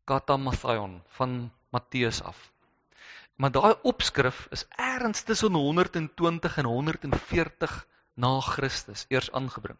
[0.04, 2.52] Kata Matthaion van Matteus af.
[3.36, 9.78] Maar daai opskrif is eers tussen 120 en 140 na Christus eers aangebring.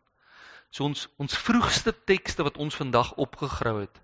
[0.71, 4.01] So ons ons vroegste tekste wat ons vandag opgegrou het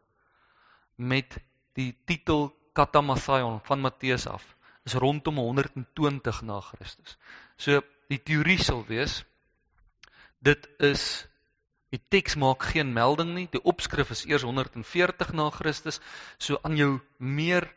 [0.97, 1.39] met
[1.77, 4.45] die titel Katamathaion van Matteus af
[4.85, 7.17] is rondom 120 na Christus.
[7.57, 9.25] So die teorie sal wees
[10.47, 11.27] dit is
[11.91, 13.47] die teks maak geen melding nie.
[13.51, 16.01] Die opskrif is eers 140 na Christus.
[16.39, 17.69] So aan jou meer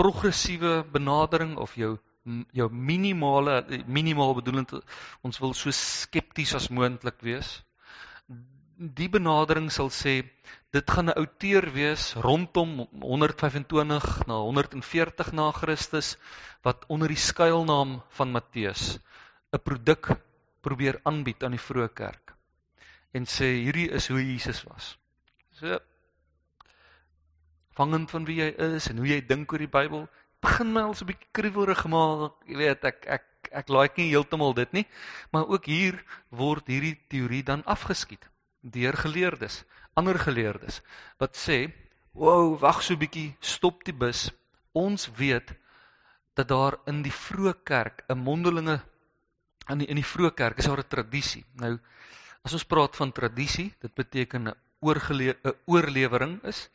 [0.00, 1.96] progressiewe benadering of jou
[2.56, 4.72] jou minimale minimaal bedoelend
[5.22, 7.52] ons wil so skepties as moontlik wees
[8.76, 10.20] die benadering sal sê
[10.76, 16.16] dit gaan 'n outeur wees rondom 125 na 140 na Christus
[16.62, 18.98] wat onder die skuilnaam van Matteus
[19.52, 20.20] 'n produk
[20.60, 22.34] probeer aanbied aan die vroeë kerk
[23.14, 24.98] en sê hierdie is hoe Jesus was.
[25.52, 25.78] So
[27.72, 30.08] vangend van wie hy is en hoe jy dink oor die Bybel,
[30.40, 34.10] begin my al so 'n bietjie kriewelrig gemaak, jy weet ek ek ek like nie
[34.10, 34.86] heeltemal dit nie,
[35.32, 38.28] maar ook hier word hierdie teorie dan afgeskiet
[38.70, 40.82] deur geleerdes, ander geleerdes
[41.18, 41.72] wat sê,
[42.12, 44.30] "Wow, wag so 'n bietjie, stop die bus.
[44.72, 45.54] Ons weet
[46.34, 48.80] dat daar in die vroeë kerk 'n mondelinge
[49.68, 51.44] in die in die vroeë kerk is daar 'n tradisie.
[51.54, 51.78] Nou
[52.44, 56.68] as ons praat van tradisie, dit beteken 'n oorgelewe 'n oorlewering is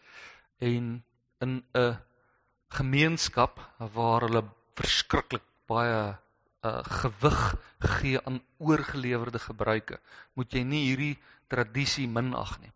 [0.60, 1.04] en
[1.40, 1.98] in 'n
[2.70, 3.60] gemeenskap
[3.94, 4.44] waar hulle
[4.76, 6.18] verskriklik baie
[6.64, 10.00] uh, gewig gee aan oorgelewerde gebruike,
[10.34, 11.16] moet jy nie hierdie
[11.52, 12.72] tradisie minag nie.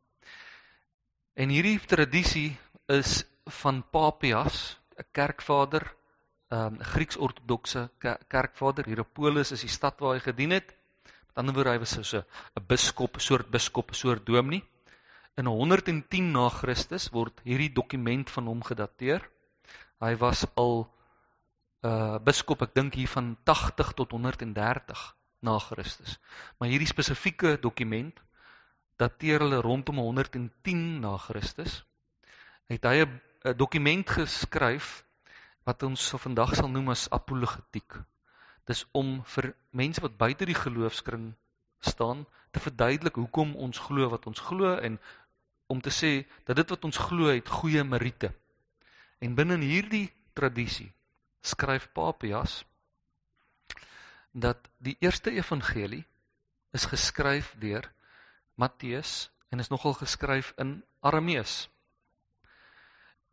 [1.35, 2.51] En hierdie tradisie
[2.91, 3.23] is
[3.61, 5.83] van Papias, 'n kerkvader,
[6.49, 7.89] ehm, 'n um, Grieks-ortodokse
[8.27, 8.85] kerkvader.
[8.85, 10.73] Hierapolis is die stad waar hy gedien het.
[11.27, 12.23] Met ander woorde, hy was so
[12.55, 14.63] 'n biskop, 'n soort biskop, 'n soort dominee.
[15.35, 19.29] In 110 na Christus word hierdie dokument van hom gedateer.
[19.99, 20.87] Hy was al
[21.83, 26.19] 'n uh, biskop, ek dink hier van 80 tot 130 na Christus.
[26.57, 28.21] Maar hierdie spesifieke dokument
[29.01, 31.83] dateer hulle rondom 110 na Christus.
[32.71, 35.03] Het hy 'n dokument geskryf
[35.65, 37.97] wat ons so vandag sal noem as apologetiek.
[38.65, 41.33] Dis om vir mense wat buite die geloofskring
[41.79, 44.99] staan te verduidelik hoekom ons glo wat ons glo en
[45.67, 48.31] om te sê dat dit wat ons glo het goeie meriete.
[49.19, 50.91] En binne hierdie tradisie
[51.41, 52.63] skryf Papias
[54.31, 56.05] dat die eerste evangelie
[56.75, 57.87] is geskryf deur
[58.55, 61.69] Matteus en is nogal geskryf in Aramees.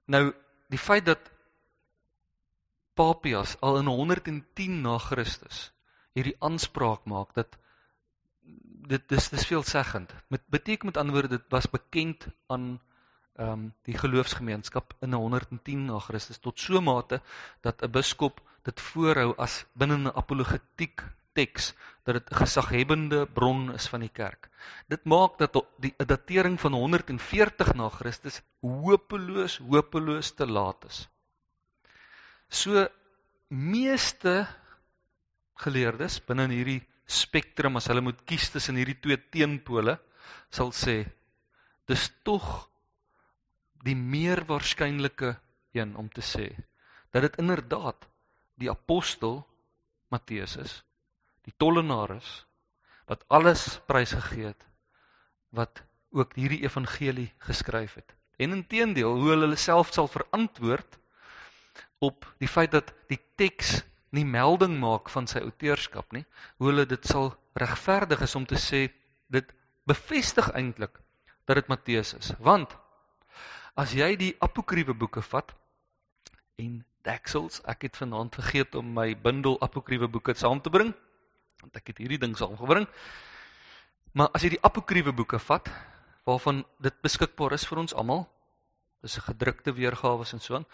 [0.04, 0.32] Nou
[0.72, 1.30] die feit dat
[2.94, 5.70] Papias al in 110 na Christus
[6.12, 7.56] hierdie aanspraak maak dat
[8.92, 10.12] dit dis dis veelzeggend.
[10.28, 12.80] Met beteken met ander woorde dit was bekend aan
[13.32, 17.20] ehm um, die geloofsgemeenskap in 110 na Christus tot so mate
[17.60, 21.02] dat 'n biskop dit voorhou as binne 'n apologetiek
[21.36, 21.72] teks
[22.04, 24.48] dat dit 'n gesaghebende bron is van die kerk.
[24.88, 31.08] Dit maak dat die datering van 140 na Christus hopeloos hopeloos te laat is.
[32.48, 32.88] So
[33.48, 34.46] meeste
[35.54, 39.98] geleerdes binne hierdie spektrum as hulle moet kies tussen hierdie twee teenpole
[40.50, 41.04] sal sê
[41.86, 42.68] dis tog
[43.84, 45.36] die meer waarskynlike
[45.72, 46.48] een om te sê
[47.12, 48.08] dat dit inderdaad
[48.60, 49.42] die apostel
[50.12, 50.72] Matteus is,
[51.48, 52.30] die tollenaar is
[53.10, 54.66] wat alles prysgegee het
[55.52, 58.14] wat ook hierdie evangelie geskryf het.
[58.36, 60.98] En inteendeel, hoe hulle hulle self sal verantwoord
[61.98, 63.80] op die feit dat die teks
[64.16, 66.24] nie melding maak van sy outeurskap nie,
[66.60, 68.86] hoe hulle dit sal regverdig is om te sê
[69.32, 69.52] dit
[69.88, 71.00] bevestig eintlik
[71.48, 72.32] dat dit Matteus is.
[72.38, 72.76] Want
[73.76, 75.52] as jy die apokriewe boeke vat
[76.60, 77.60] en deksels.
[77.66, 80.92] Ek het vanaand vergeet om my bundel apokriewe boeke saam te bring,
[81.62, 82.88] want ek het hierdie ding saamgebring.
[84.18, 85.70] Maar as jy die apokriewe boeke vat,
[86.28, 88.26] waarvan dit beskikbaar is vir ons almal,
[89.02, 90.66] dis 'n gedrukte weergawe en so aan,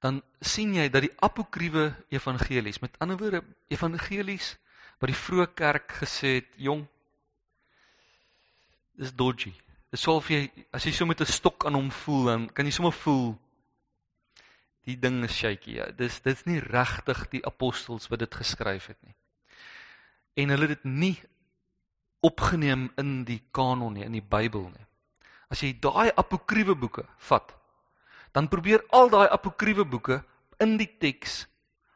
[0.00, 4.56] dan sien jy dat die apokriewe evangelies, met ander woorde evangelies
[5.00, 6.86] wat die vroeë kerk gesê het, jong,
[8.96, 9.52] dis dodgy.
[9.90, 12.72] Dis soof jy as jy so met 'n stok aan hom voel, dan kan jy
[12.72, 13.38] sommer voel
[14.88, 15.76] die ding is shaky.
[15.78, 15.90] Ja.
[15.96, 19.14] Dis dit's nie regtig die apostels wat dit geskryf het nie.
[20.34, 21.16] En hulle het dit nie
[22.20, 24.86] opgeneem in die kanon nie, in die Bybel nie.
[25.50, 27.54] As jy daai apokriewe boeke vat,
[28.32, 30.20] dan probeer al daai apokriewe boeke
[30.62, 31.46] in die teks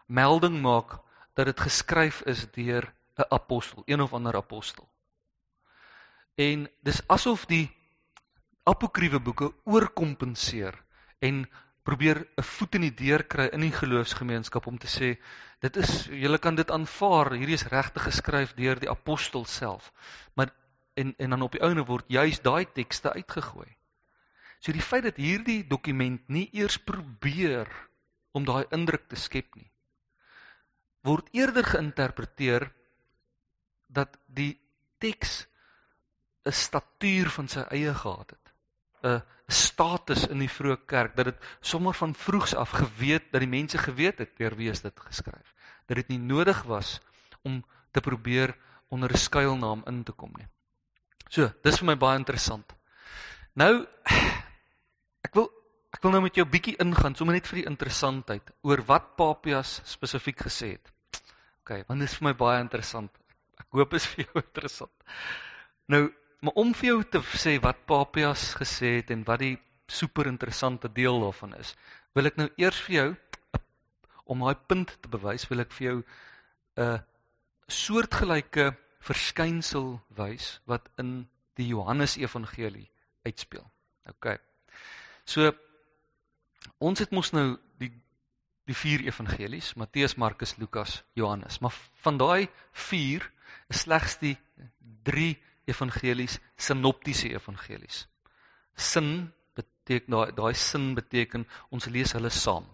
[0.06, 0.98] melding maak
[1.34, 4.88] dat dit geskryf is deur 'n apostel, een of ander apostel.
[6.34, 7.70] En dis asof die
[8.64, 10.74] apokriewe boeke oorkompenseer
[11.18, 11.44] en
[11.84, 15.16] probeer 'n voet in die deur kry in die geloofsgemeenskap om te sê
[15.60, 17.32] dit is julle kan dit aanvaar.
[17.32, 19.92] Hierdie is regtig geskryf deur die apostel self.
[20.34, 20.50] Maar
[20.94, 23.76] en en dan op die ouene word juis daai tekste uitgegooi.
[24.60, 27.68] So die feit dat hierdie dokument nie eers probeer
[28.32, 29.70] om daai indruk te skep nie
[31.04, 32.70] word eerder geïnterpreteer
[33.92, 34.54] dat die
[35.04, 35.44] teks
[36.48, 38.52] 'n statuur van sy eie gehad het.
[39.04, 43.50] 'n status in die vroeë kerk dat dit sommer van vroegs af geweet dat die
[43.50, 45.54] mense geweet het deur wie is dit geskryf.
[45.86, 47.00] Dat dit nie nodig was
[47.42, 48.56] om te probeer
[48.88, 50.48] onder 'n skuilnaam in te kom nie.
[51.28, 52.74] So, dis vir my baie interessant.
[53.54, 53.86] Nou
[55.24, 55.50] ek wil
[55.94, 59.80] ek wil nou met jou bietjie ingaan sommer net vir die interessantheid oor wat Papias
[59.84, 60.90] spesifiek gesê het.
[61.62, 63.10] OK, want dit is vir my baie interessant.
[63.58, 64.92] Ek hoop is vir jou interessant.
[65.86, 66.08] Nou
[66.40, 70.88] Maar om vir jou te sê wat Papias gesê het en wat die super interessante
[70.88, 71.74] deel daarvan is,
[72.14, 73.08] wil ek nou eers vir jou
[74.24, 75.98] om daai punt te bewys, wil ek vir jou
[76.80, 77.02] 'n
[77.68, 78.72] soortgelyke
[79.04, 82.88] verskynsel wys wat in die Johannes Evangelie
[83.24, 83.64] uitspeel.
[84.08, 84.38] OK.
[85.24, 85.52] So
[86.78, 87.92] ons het mos nou die
[88.64, 91.58] die vier evangelies, Matteus, Markus, Lukas, Johannes.
[91.60, 93.26] Maar van daai 4
[93.68, 94.38] is slegs die
[95.04, 95.34] 3
[95.66, 98.06] evangelies sinoptiese evangelies.
[98.76, 102.66] Sin beteken daai daai sin beteken ons lees hulle saam.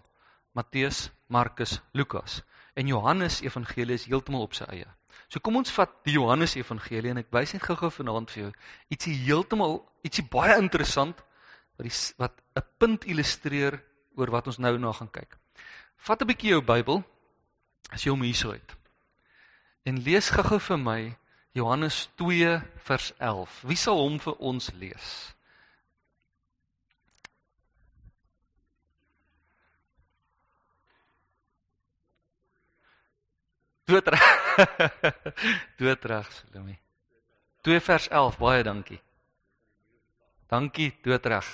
[0.53, 2.41] Matteus, Markus, Lukas
[2.73, 4.87] en Johannes evangelie is heeltemal op sy eie.
[5.31, 8.51] So kom ons vat die Johannes evangelie en ek wys net gou-gou vanaand vir jou
[8.95, 11.19] ietsie heeltemal ietsie baie interessant
[11.77, 13.79] wat die wat 'n punt illustreer
[14.17, 15.37] oor wat ons nou na gaan kyk.
[15.97, 17.03] Vat 'n bietjie jou Bybel
[17.91, 18.75] as jy hom hierso het.
[19.85, 21.17] En lees gou-gou vir my
[21.53, 23.61] Johannes 2 vers 11.
[23.67, 25.07] Wie sal hom vir ons lees?
[33.91, 34.21] Doodreg.
[35.79, 36.77] Doodreg, Salome.
[37.67, 39.01] 2 vers 11, baie dankie.
[40.49, 41.47] Dankie, doodreg.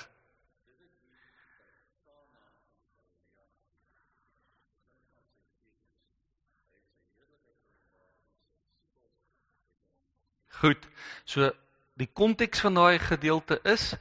[10.58, 10.84] Goed.
[11.28, 11.50] So
[11.98, 13.92] die konteks van daai gedeelte is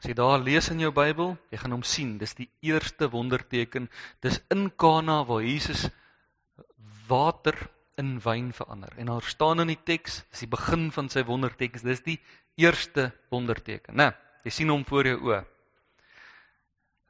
[0.00, 3.90] as jy daar lees in jou Bybel, jy gaan hom sien, dis die eerste wonderteken.
[4.24, 5.90] Dis in Kana waar Jesus
[7.10, 7.58] water
[8.00, 8.94] in wyn verander.
[8.96, 11.84] En daar staan in die teks, dis die begin van sy wondertekens.
[11.84, 12.16] Dis die
[12.56, 14.08] eerste wonderteken, né?
[14.46, 15.42] Jy sien hom voor jou oë.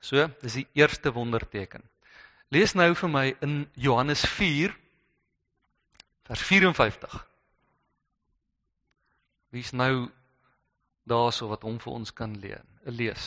[0.02, 1.86] So, dis die eerste wonderteken.
[2.50, 4.74] Lees nou vir my in Johannes 4
[6.26, 7.29] vers 54.
[9.50, 10.08] Wie's nou
[11.10, 13.24] daarso wat hom vir ons kan leer, lees?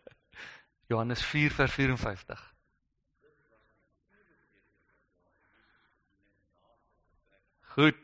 [0.91, 2.55] Johannes 4 vers 54.
[7.73, 7.97] Goed.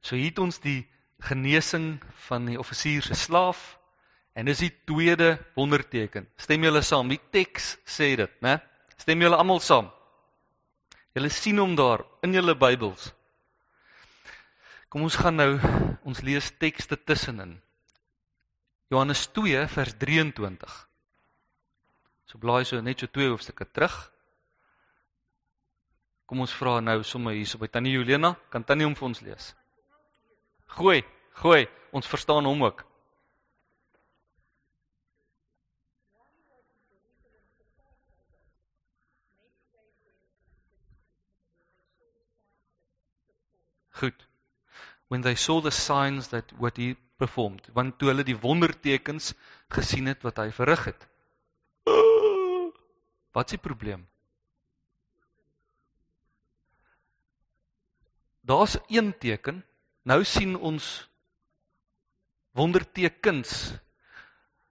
[0.00, 0.86] So hier het ons die
[1.26, 1.98] genesing
[2.28, 3.78] van die offisier se slaaf
[4.36, 6.28] en dis die tweede wonderteken.
[6.36, 7.08] Stem julle saam?
[7.10, 8.60] Die teks sê dit, né?
[8.96, 9.90] Stem julle almal saam?
[11.16, 13.10] Julle sien hom daar in julle Bybels.
[14.92, 15.56] Kom ons gaan nou
[16.06, 17.56] ons lees tekste tussenin.
[18.92, 20.74] Johannes 2 vers 23.
[22.26, 23.94] So blaai so net so twee hoofstukke terug.
[26.26, 29.22] Kom ons vra nou sommer hier so by Tannie Helena, kan Tannie hom vir ons
[29.22, 29.52] lees?
[30.76, 31.02] Gooi,
[31.38, 32.82] gooi, ons verstaan hom ook.
[43.96, 44.26] Goed.
[45.08, 49.32] When they saw the signs that what he performed, want toe hulle die wondertekens
[49.72, 51.06] gesien het wat hy verrig het.
[53.36, 54.04] Wat is die probleem?
[58.46, 59.64] Daar's een teken.
[60.06, 61.08] Nou sien ons
[62.56, 63.74] wondertekens.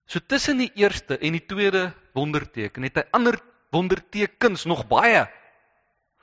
[0.05, 3.39] So tussen die eerste en die tweede wonderteken het hy ander
[3.73, 5.25] wondertekens nog baie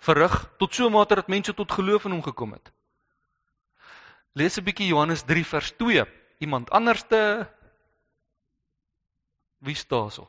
[0.02, 2.72] verrig tot so 'n mate dat mense tot geloof in hom gekom het.
[4.34, 6.06] Lees 'n bietjie Johannes 3 vers 2.
[6.38, 7.48] Iemand anderste
[9.60, 10.28] Wie staan so?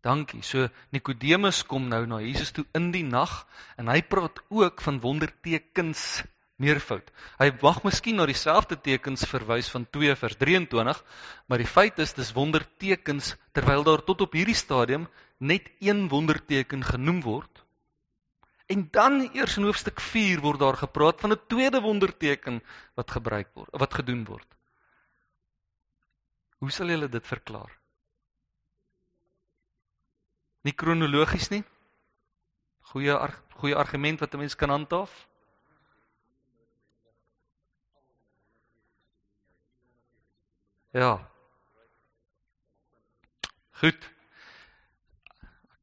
[0.00, 0.40] Dankie.
[0.42, 3.42] So Nikodemus kom nou na Jesus toe in die nag
[3.76, 6.22] en hy praat ook van wondertekens
[6.60, 7.08] meervoud.
[7.40, 11.00] Hy wag miskien na dieselfde tekens verwys van 2 vers 23,
[11.48, 15.08] maar die feit is dis wondertekens terwyl daar tot op hierdie stadium
[15.38, 17.64] net een wonderteken genoem word.
[18.70, 22.62] En dan eers in hoofstuk 4 word daar gepraat van 'n tweede wonderteken
[22.94, 24.48] wat gebruik word, wat gedoen word.
[26.60, 27.79] Hoe sal julle dit verklaar?
[30.66, 31.62] Nie kronologies nie.
[32.92, 33.16] Goeie
[33.60, 35.12] goeie argument wat 'n mens kan handhaaf.
[40.92, 41.30] Ja.
[43.80, 44.08] Goed.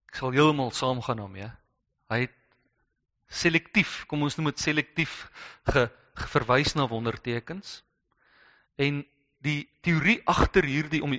[0.07, 1.51] Ek sal heeltemal saamgaan daarmee.
[2.11, 2.35] Hy het
[3.27, 5.15] selektief, kom ons noem dit selektief
[5.71, 5.87] ge,
[6.33, 7.83] verwys na wondertekens.
[8.75, 9.05] En
[9.45, 11.15] die teorie agter hierdie om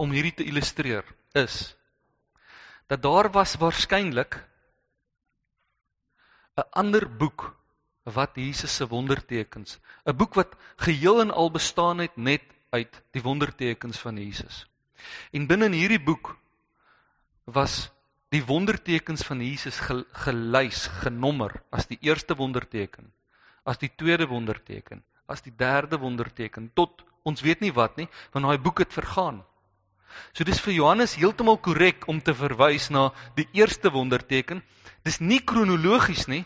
[0.00, 1.76] om hierdie te illustreer is
[2.86, 4.40] dat daar was waarskynlik
[6.56, 7.56] 'n ander boek
[8.04, 13.22] wat Jesus se wondertekens, 'n boek wat geheel en al bestaan het net uit die
[13.22, 14.66] wondertekens van Jesus.
[15.32, 16.36] En binne in hierdie boek
[17.44, 17.90] was
[18.28, 19.78] die wondertekens van Jesus
[20.12, 23.12] gelys, genommer as die eerste wonderteken,
[23.62, 28.44] as die tweede wonderteken, as die derde wonderteken tot ons weet nie wat nie, want
[28.44, 29.44] daai boek het vergaan.
[30.32, 34.62] So dis vir Johannes heeltemal korrek om te verwys na die eerste wonderteken.
[35.04, 36.44] Dis nie kronologies nie,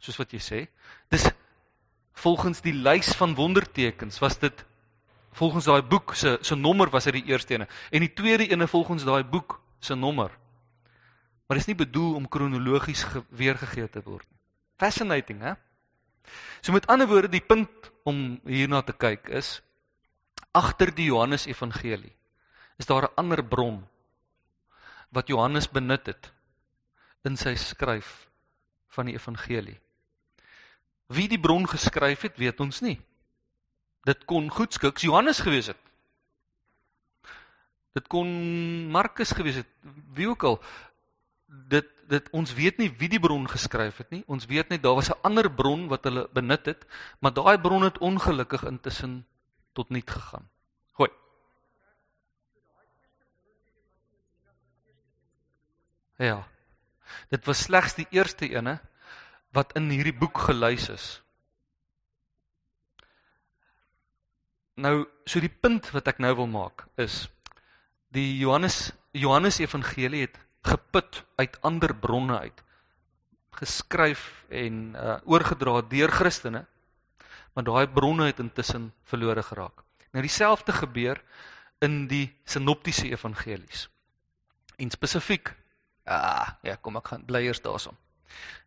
[0.00, 0.62] soos wat jy sê.
[1.10, 1.26] Dis
[2.16, 4.64] volgens die lys van wondertekens was dit
[5.36, 8.66] volgens daai boek se se nommer was dit die eerste ene en die tweede ene
[8.66, 10.30] volgens daai boek se nommer.
[11.46, 14.40] Maar dit is nie bedoel om kronologies weergegee te word nie.
[14.80, 15.54] Fascinating, hè?
[16.60, 19.60] So met ander woorde, die punt om hierna te kyk is
[20.56, 22.14] agter die Johannes Evangelie
[22.76, 23.88] is daar 'n ander bron
[25.08, 26.32] wat Johannes benut het
[27.24, 28.28] in sy skryf
[28.88, 29.80] van die evangelie.
[31.06, 33.00] Wie die bron geskryf het, weet ons nie.
[34.06, 35.82] Dit kon goedskiks Johannes gewees het.
[37.96, 38.28] Dit kon
[38.92, 39.68] Markus gewees het,
[40.14, 40.62] wie ook al.
[41.46, 44.22] Dit dit ons weet nie wie die bron geskryf het nie.
[44.30, 46.86] Ons weet net daar was 'n ander bron wat hulle benut het,
[47.20, 49.26] maar daai bron het ongelukkig intussen
[49.72, 50.48] tot niet gegaan.
[50.92, 51.10] Gooi.
[56.22, 56.40] Ja.
[57.30, 58.78] Dit was slegs die eerste ene
[59.56, 61.06] wat in hierdie boek gelys is.
[64.76, 67.24] Nou, so die punt wat ek nou wil maak is
[68.12, 70.36] die Johannes Johannes Evangelie het
[70.68, 72.60] geput uit ander bronne uit
[73.56, 76.66] geskryf en uh, oorgedra deur Christene
[77.56, 79.80] maar daai bronne het intussen verlore geraak.
[80.12, 81.22] Nou dieselfde gebeur
[81.80, 83.86] in die sinoptiese evangelies.
[84.76, 85.54] En spesifiek
[86.06, 87.96] ah ja, kom ek gaan bly eers daarsom.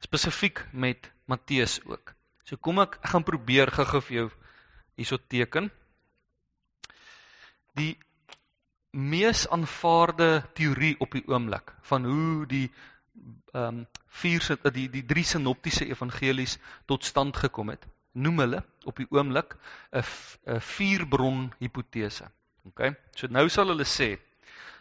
[0.04, 2.14] Spesifiek met Matteus ook.
[2.44, 4.28] So kom ek, ek gaan probeer gou-gou vir jou
[5.00, 5.70] hierso teken.
[7.80, 7.94] Die
[8.92, 12.68] mees aanvaarde teorie op die oomblik van hoe die
[13.54, 13.88] ehm um,
[14.20, 14.42] vier
[14.74, 16.58] die die drie sinoptiese evangelies
[16.90, 19.54] tot stand gekom het, noem hulle op die oomblik
[19.94, 20.04] 'n
[20.56, 22.26] 'n vierbron hipotese.
[22.66, 22.94] OK.
[23.16, 24.18] So nou sal hulle sê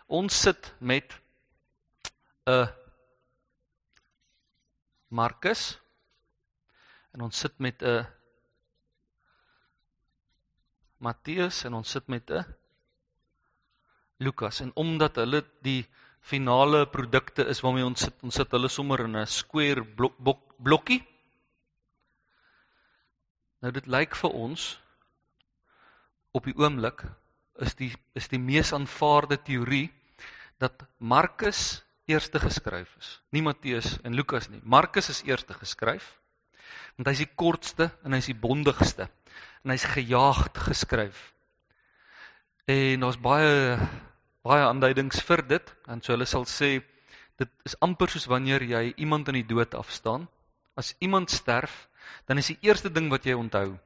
[0.07, 1.15] ons sit met
[2.49, 2.69] 'n
[5.09, 5.63] Markus
[7.13, 8.07] en ons sit met 'n
[10.99, 12.45] Matteus en ons sit met 'n
[14.19, 15.87] Lukas en omdat hulle die
[16.21, 20.43] finale produkte is waarmee ons sit, ons sit hulle sommer in 'n square blok, blok,
[20.59, 21.03] blokkie.
[23.63, 24.79] Nou dit lyk vir ons
[26.33, 27.05] op die oomblik
[27.61, 29.91] is die is die mees aanvaarde teorie
[30.59, 33.11] dat Markus eerste geskryf is.
[33.33, 34.61] Nie Matteus en Lukas nie.
[34.65, 36.15] Markus is eerste geskryf
[36.99, 39.07] want hy's die kortste en hy's die bondigste
[39.63, 41.19] en hy's gejaagd geskryf.
[42.69, 43.79] En daar's baie
[44.47, 46.79] baie aanduidings vir dit en so hulle sal sê
[47.39, 50.27] dit is amper soos wanneer jy iemand in die dood afstaan.
[50.79, 51.87] As iemand sterf,
[52.27, 53.77] dan is die eerste ding wat jy onthou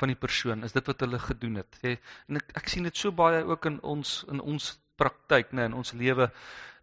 [0.00, 1.80] van die persoon is dit wat hulle gedoen het.
[1.84, 1.96] Jy
[2.28, 5.76] en ek, ek sien dit so baie ook in ons in ons praktyk, nê, in
[5.76, 6.28] ons lewe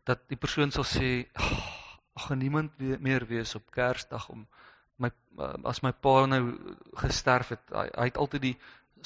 [0.09, 1.09] dat die persoon sal sê
[2.19, 4.47] ag, niemand meer wees op Kersdag om
[4.99, 5.11] my
[5.69, 6.41] as my pa nou
[6.99, 8.55] gesterf het, hy, hy het altyd die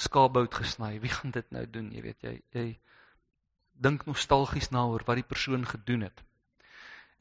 [0.01, 0.95] skaapbout gesny.
[1.03, 1.91] Wie gaan dit nou doen?
[1.93, 2.67] Jy weet jy jy
[3.83, 6.23] dink nostalgies na oor wat die persoon gedoen het.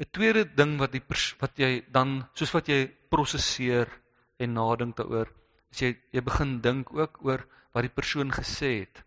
[0.01, 1.03] 'n Tweede ding wat die
[1.41, 3.91] wat jy dan soos wat jy prosesseer
[4.39, 5.29] en nadink daaroor,
[5.71, 9.05] is jy jy begin dink ook oor wat die persoon gesê het.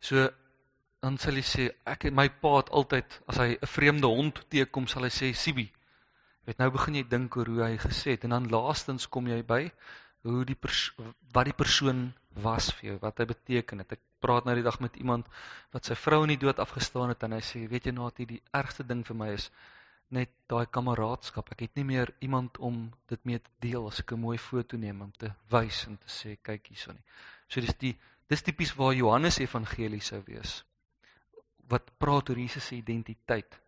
[0.00, 0.28] So
[1.04, 4.86] dan sal jy sê ek my pa het altyd as hy 'n vreemde hond teekom
[4.88, 5.66] sal hy sê Sibi.
[5.68, 9.28] Jy weet nou begin jy dink oor hoe hy gesê het en dan laastens kom
[9.28, 9.60] jy by
[10.24, 10.56] hoe die
[11.34, 12.00] wat die persoon
[12.46, 13.92] was vir jou, wat hy beteken het.
[13.92, 15.28] Ek praat nou die dag met iemand
[15.76, 18.42] wat sy vrou in die dood afgestaan het en hy sê, weet jy Natie, die
[18.62, 19.50] ergste ding vir my is
[20.08, 21.52] net daai kameraadskap.
[21.52, 24.80] Ek het nie meer iemand om dit mee te deel as ek 'n mooi foto
[24.80, 27.04] neem om te wys en te sê kyk hierso nie.
[27.48, 27.96] So dis die
[28.28, 30.64] dis tipies waar Johannes Evangelie sou wees.
[31.68, 33.60] Wat praat oor Jesus se identiteit.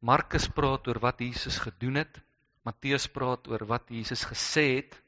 [0.00, 2.20] Markus praat oor wat Jesus gedoen het.
[2.62, 5.02] Matteus praat oor wat Jesus gesê het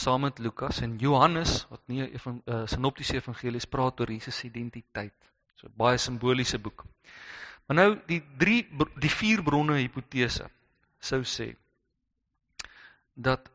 [0.00, 4.46] saam met Lukas en Johannes wat nie 'n eh, sinoptiese evangelies praat oor Jesus se
[4.46, 5.14] identiteit.
[5.56, 6.84] So baie simboliese boek.
[7.66, 8.68] Maar nou die drie
[9.00, 10.48] die vier bronne hipotese
[11.00, 11.56] sou sê
[13.14, 13.50] dat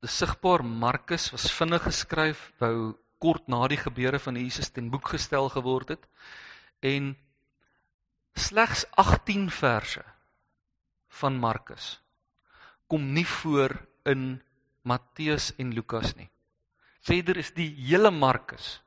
[0.00, 2.94] die sigbaar Markus was vinnig geskryf wou
[3.24, 6.08] kort na die gebeure van Jesus ten boek gestel geword het
[6.94, 7.14] en
[8.46, 10.04] slegs 18 verse
[11.20, 11.94] van Markus
[12.90, 13.72] kom nie voor
[14.04, 14.42] in
[14.84, 16.28] Matteus en Lukas nie.
[17.04, 18.78] Verder is die hele Markus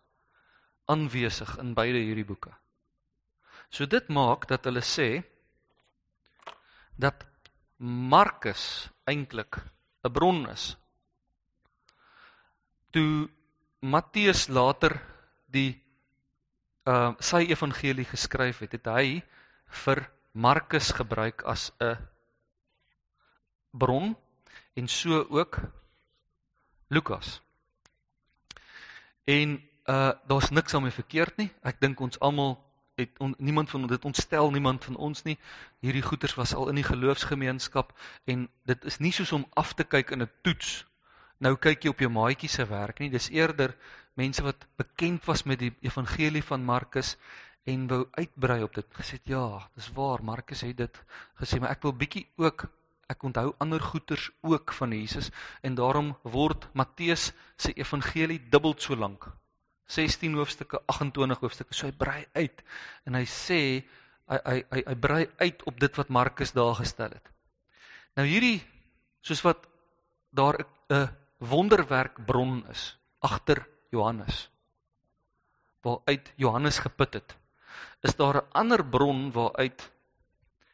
[0.89, 2.53] aanwesig in beide hierdie boeke.
[3.73, 5.09] So dit maak dat hulle sê
[6.95, 7.25] dat
[8.13, 9.59] Markus eintlik
[10.05, 10.77] 'n bron is.
[12.93, 13.29] Toe
[13.87, 14.97] Matteus later
[15.47, 15.79] die
[16.87, 19.07] uh sy evangelie geskryf het, het hy
[19.83, 21.95] vir Markus gebruik as 'n
[23.71, 24.15] bron
[24.75, 25.59] en so ook
[26.87, 27.41] Lukas.
[29.25, 31.49] En uh daar's niks daarmee verkeerd nie.
[31.63, 32.57] Ek dink ons almal
[32.97, 35.37] het on, niemand van dit ontstel niemand van ons nie.
[35.79, 37.93] Hierdie goeters was al in die geloofsgemeenskap
[38.25, 40.85] en dit is nie soos om af te kyk in 'n toets.
[41.43, 43.11] Nou kyk jy op jou maatjie se werk nie.
[43.13, 43.75] Dis eerder
[44.17, 47.15] mense wat bekend was met die evangelie van Markus
[47.69, 48.87] en wou uitbrei op dit.
[48.97, 49.45] Gesê ja,
[49.77, 51.01] dis waar, Markus het dit
[51.41, 52.65] gesê, maar ek wil bietjie ook
[53.07, 55.29] ek onthou ander goeters ook van Jesus
[55.63, 59.29] en daarom word Matteus se evangelie dubbel so lank
[59.87, 61.73] 16 hoofstukke, 28 hoofstukke.
[61.73, 62.63] So hy brei uit
[63.07, 63.59] en hy sê
[64.27, 67.31] hy hy hy, hy brei uit op dit wat Markus daar gestel het.
[68.19, 68.59] Nou hierdie
[69.23, 69.63] soos wat
[70.35, 70.59] daar
[70.91, 71.07] 'n
[71.37, 74.49] wonderwerk bron is agter Johannes
[75.87, 77.35] waaruit Johannes geput het,
[78.01, 79.91] is daar 'n ander bron waaruit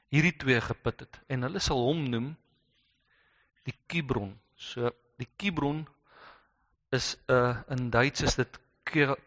[0.10, 2.36] hierdie twee geput het en hulle sal hom noem
[3.64, 4.40] die Kibron.
[4.56, 5.88] So die Kibron
[6.92, 8.60] is 'n uh, in Duits is dit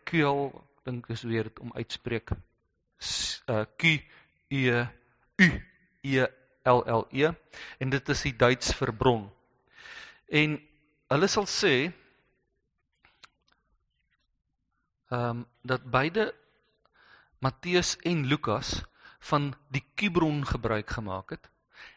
[0.04, 2.30] Kuel, dink dis weer dit om uitspreek.
[3.48, 3.98] Uh Q
[4.48, 4.84] E
[5.36, 5.48] U
[6.02, 6.26] E
[6.64, 7.32] L L E
[7.78, 9.30] en dit is die Duits vir bron.
[10.28, 10.60] En
[11.12, 11.74] hulle sal sê
[15.10, 16.34] ehm um, dat beide
[17.38, 18.82] Matteus en Lukas
[19.30, 21.50] van die Kibron gebruik gemaak het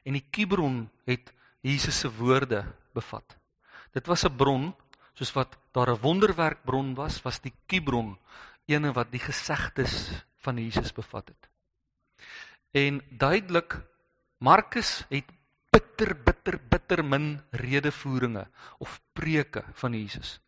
[0.06, 3.36] en die Kibron het Jesus se woorde bevat.
[3.94, 4.76] Dit was 'n bron
[5.14, 8.18] soos wat daar 'n wonderwerkbron was, was die Kibron
[8.66, 11.50] ene wat die gesegdes van Jesus bevat het.
[12.72, 13.82] En duidelik
[14.38, 15.26] Markus het
[15.72, 18.48] bitter bitter bitter min redevoeringe
[18.80, 20.40] of preke van Jesus.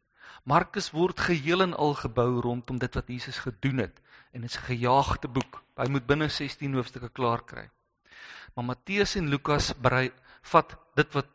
[0.43, 4.01] Markus word geheel en al gebou rondom dit wat Jesus gedoen het
[4.31, 5.63] en dit is 'n gejaagde boek.
[5.77, 7.69] Hy moet binne 16 hoofstukke klaar kry.
[8.55, 10.11] Maar Matteus en Lukas brei
[10.41, 11.27] vat dit wat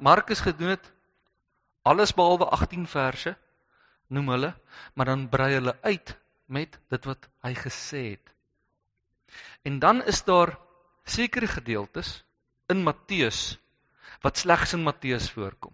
[0.00, 0.92] Markus gedoen het
[1.82, 3.36] alles behalwe 18 verse
[4.06, 4.54] noem hulle,
[4.94, 6.16] maar dan brei hulle uit
[6.46, 8.32] met dit wat hy gesê het.
[9.62, 10.58] En dan is daar
[11.04, 12.24] sekere gedeeltes
[12.70, 13.58] in Matteus
[14.24, 15.72] wat slegs in Matteus voorkom.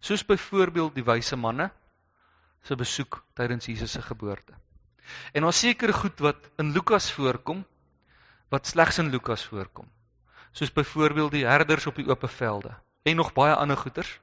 [0.00, 1.70] Soos byvoorbeeld die wyse manne
[2.66, 4.54] se besoek tydens Jesus se geboorte.
[5.32, 7.64] En daar sekere goed wat in Lukas voorkom
[8.48, 9.88] wat slegs in Lukas voorkom.
[10.52, 14.18] Soos byvoorbeeld die herders op die oop velde en nog baie ander goeters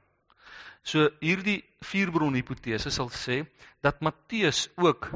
[0.86, 3.40] So hierdie vierbron hipotese sal sê
[3.82, 5.08] dat Matteus ook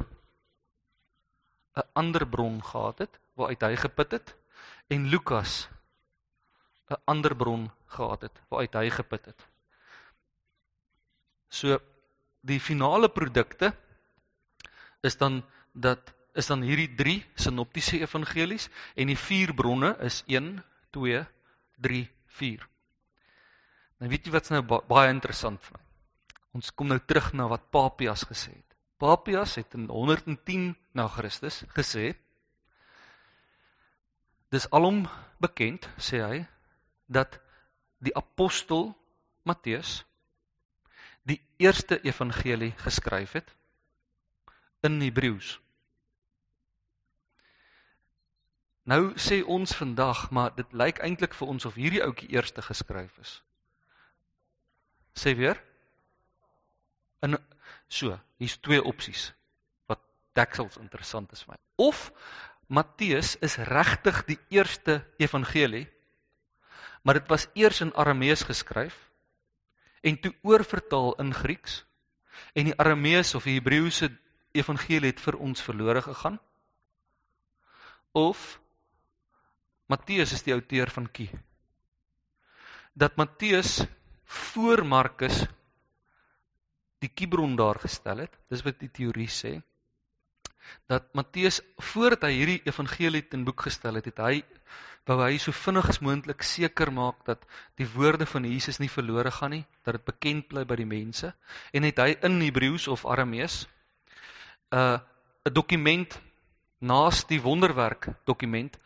[1.79, 4.35] 'n ander bron gehad het waaruit hy geput het
[4.91, 5.69] en Lukas
[6.91, 9.47] 'n ander bron gehad het waaruit hy geput het.
[11.51, 11.78] So
[12.41, 13.72] die finale produkte
[15.03, 20.62] is dan dat is dan hierdie 3 sinoptiese evangelies en die vier bronne is 1
[20.91, 21.26] 2
[21.82, 22.66] 3 4.
[24.01, 25.84] Nou weet jy wat's nou baie interessant vir my.
[26.59, 28.76] Ons kom nou terug na wat Papias gesê het.
[28.99, 32.14] Papias het in 110 na Christus gesê
[34.51, 35.05] Dis alom
[35.38, 36.38] bekend, sê hy,
[37.11, 37.41] dat
[37.99, 38.93] die apostel
[39.43, 40.05] Matteus
[41.29, 43.51] die eerste evangelie geskryf het
[44.87, 45.59] in Hebreëus.
[48.91, 53.19] Nou sê ons vandag, maar dit lyk eintlik vir ons of hierdie ouetjie eerste geskryf
[53.23, 53.35] is.
[55.15, 55.61] Sê weer.
[57.23, 57.37] In
[57.89, 59.29] so, hier's twee opsies
[59.91, 60.01] wat
[60.39, 61.61] deksels interessant is vir my.
[61.91, 62.09] Of
[62.71, 65.85] Matteus is regtig die eerste evangelie,
[67.03, 68.97] maar dit was eers in Aramees geskryf
[70.01, 71.85] en toe oorvertaal in Grieks
[72.55, 74.11] en die Aramees of die Hebreëse
[74.57, 76.39] evangelie het vir ons verlore gegaan.
[78.17, 78.59] Of
[79.91, 81.31] Matteus is die outeur van Kie.
[82.95, 83.81] Dat Matteus
[84.25, 85.45] voor Markus
[87.01, 88.35] die Kibron daar gestel het.
[88.51, 89.57] Dis wat die teorie sê.
[90.89, 91.61] Dat Matteus
[91.93, 94.43] voordat hy hierdie evangelie ten boek gestel het, het hy
[95.11, 97.45] wou hy so vinnig as moontlik seker maak dat
[97.81, 101.33] die woorde van Jesus nie verlore gaan nie, dat dit bekend bly by die mense
[101.75, 103.64] en het hy in Hebreëus of Aramees
[104.71, 104.99] 'n uh,
[105.49, 106.21] 'n dokument
[106.79, 108.77] naas die wonderwerk dokument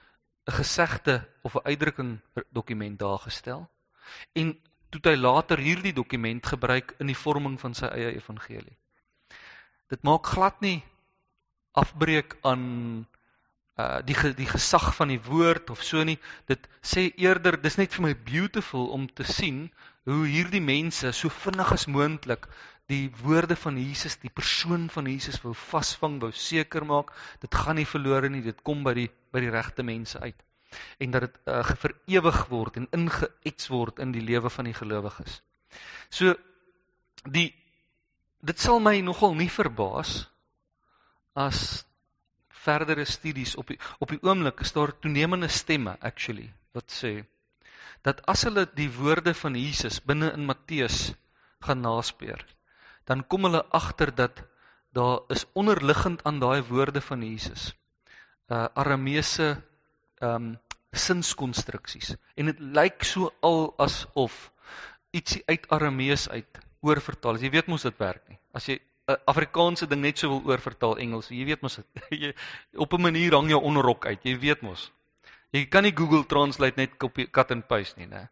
[0.46, 2.20] 'n gesegde of 'n uitdrukking
[2.50, 3.68] dokument daar gestel.
[4.32, 4.60] En
[4.90, 8.76] toe hy later hierdie dokument gebruik in die vorming van sy eie evangelie.
[9.88, 10.84] Dit maak glad nie
[11.74, 12.64] afbreek aan
[13.74, 16.18] uh die die gesag van die woord of so nie.
[16.46, 19.66] Dit sê eerder dis net vir my beautiful om te sien
[20.06, 22.46] hoe hierdie mense so vinnig as moontlik
[22.92, 27.80] die woorde van Jesus, die persoon van Jesus wou vasvang, wou seker maak dit gaan
[27.80, 30.38] nie verlore nie, dit kom by die by die regte mense uit
[31.02, 34.74] en dat dit uh, vir ewig word en ingeets word in die lewe van die
[34.76, 35.40] gelowiges.
[36.10, 36.34] So
[37.24, 37.48] die
[38.44, 40.24] dit sal my nogal nie verbaas
[41.34, 41.84] as
[42.64, 47.14] verdere studies op die op die oomblik is daar toenemende stemme actually wat sê
[48.04, 51.14] dat as hulle die woorde van Jesus binne in Matteus
[51.64, 52.42] gaan naspeur,
[53.08, 54.42] dan kom hulle agter dat
[54.94, 57.72] daar is onderliggend aan daai woorde van Jesus
[58.52, 59.56] uh arameese
[60.20, 60.52] um
[60.92, 64.36] sinskonstruksies en dit lyk so al asof
[65.16, 67.38] ietsie uit aramees uit oorvertaal.
[67.40, 68.38] Jy weet mos dit werk nie.
[68.52, 68.76] As jy
[69.06, 72.36] Afrikaanse ding net so wil oorvertaal Engels, jy weet mos dit.
[72.76, 74.24] op 'n manier hang jou onderrok uit.
[74.24, 74.90] Jy weet mos.
[75.52, 78.28] Jy kan nie Google Translate net copy cut and paste nie, né?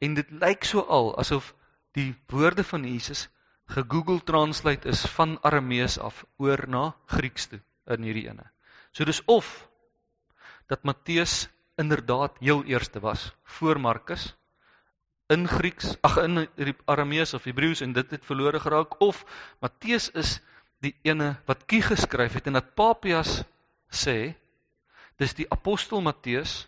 [0.00, 1.54] En dit lyk so al asof
[1.94, 3.28] die woorde van Jesus
[3.66, 8.50] ge-Google Translate is van Aramees af oor na Grieks toe in hierdie ene.
[8.92, 9.68] So dis of
[10.68, 14.35] dat Matteus inderdaad heel eerste was voor Markus
[15.26, 16.46] in Grieks, ag in
[16.86, 19.24] Aramees of Hebreëus en dit het verlore geraak of
[19.60, 20.38] Matteus is
[20.84, 23.40] die ene wat kie geskryf het en dat Papias
[23.90, 24.36] sê
[25.18, 26.66] dis die apostel Matteus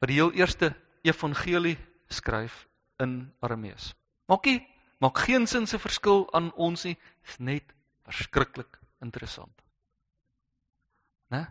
[0.00, 0.72] wat die heel eerste
[1.06, 1.76] evangelie
[2.10, 2.64] skryf
[2.98, 3.92] in Aramees.
[4.26, 4.60] Maak nie
[4.98, 6.96] maak geen sin se verskil aan ons nie,
[7.28, 7.74] is net
[8.08, 9.52] verskriklik interessant.
[11.30, 11.44] Né?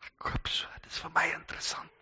[0.00, 1.99] Ek sê dit is vir my interessant.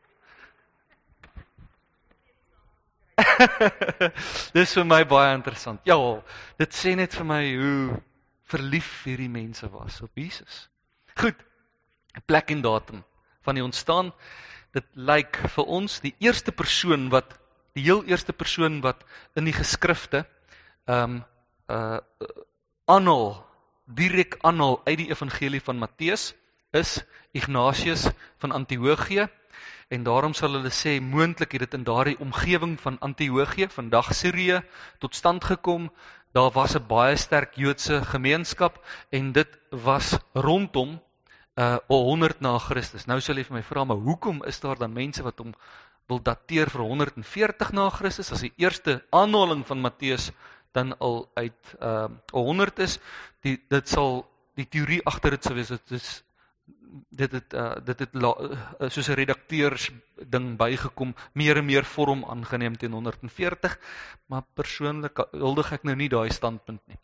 [4.56, 5.80] Dis vir my baie interessant.
[5.88, 5.98] Ja,
[6.60, 8.00] dit sê net vir my hoe
[8.48, 10.66] verlief hierdie mense was op Jesus.
[11.18, 11.38] Goed.
[12.16, 13.04] 'n Plek en datum
[13.46, 14.12] van die ontstaan.
[14.74, 17.36] Dit lyk vir ons die eerste persoon wat
[17.76, 19.04] die heel eerste persoon wat
[19.36, 20.24] in die geskrifte
[20.86, 21.24] ehm um,
[21.68, 22.00] uh
[22.88, 23.34] aanhaal
[24.00, 26.32] direk aanhaal uit die evangelie van Matteus
[26.72, 27.02] is
[27.36, 28.06] Ignatius
[28.40, 29.28] van Antiochië
[29.88, 34.60] en daarom sal hulle sê moontlik het dit in daardie omgewing van Antiochië, vandag Sirië,
[35.00, 35.88] tot stand gekom.
[36.36, 41.00] Daar was 'n baie sterk Joodse gemeenskap en dit was rondom
[41.56, 43.06] uh 100 na Christus.
[43.06, 45.54] Nou sal jy vir my vra, maar hoekom is daar dan mense wat hom
[46.06, 50.30] wil dateer vir 140 na Christus as die eerste aanhaling van Matteus
[50.72, 52.98] dan al uit uh 100 is?
[53.40, 56.22] Die dit sal die teorie agter dit sou wees dit is
[57.10, 59.90] dit het uh, dit het la, uh, soos 'n redakteurs
[60.34, 63.78] ding bygekom meer en meer vorm aangeneem teen 140
[64.26, 66.98] maar persoonlik huldig ek nou nie daai standpunt nie.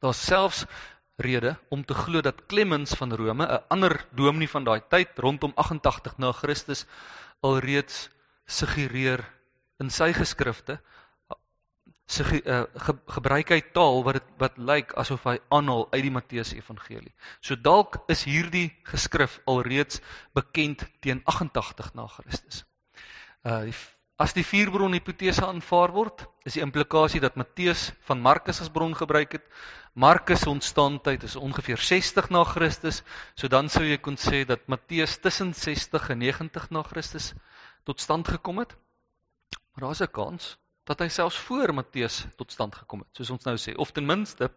[0.00, 0.66] Daar's selfs
[1.16, 5.52] rede om te glo dat Clemens van Rome 'n ander dominee van daai tyd rondom
[5.54, 6.86] 88 na Christus
[7.40, 8.10] alreeds
[8.46, 9.24] suggereer
[9.78, 10.80] in sy geskrifte
[12.06, 16.04] se ge, uh, ge, gebruik hy taal wat dit wat lyk asof hy aanhaal uit
[16.06, 17.12] die Matteus Evangelie.
[17.42, 19.98] So dalk is hierdie geskrif alreeds
[20.38, 22.62] bekend teen 88 na Christus.
[23.42, 23.66] Uh
[24.16, 28.94] as die vierbron hipotese aanvaar word, is die implikasie dat Matteus van Markus as bron
[28.96, 29.44] gebruik het.
[29.92, 33.02] Markus se ontstaantyd is ongeveer 60 na Christus,
[33.36, 37.34] so dan sou jy kon sê dat Matteus tussen 60 en 90 na Christus
[37.84, 38.72] tot stand gekom het.
[39.74, 40.56] Maar daar's 'n kans
[40.86, 44.06] dat hy selfs voor Matteus tot stand gekom het, soos ons nou sê, of ten
[44.06, 44.50] minste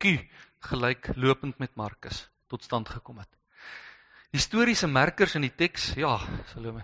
[0.00, 0.16] Q
[0.64, 3.28] gelyk lopend met Markus tot stand gekom het.
[4.34, 6.16] Historiese merkers in die teks, ja,
[6.50, 6.82] Salome.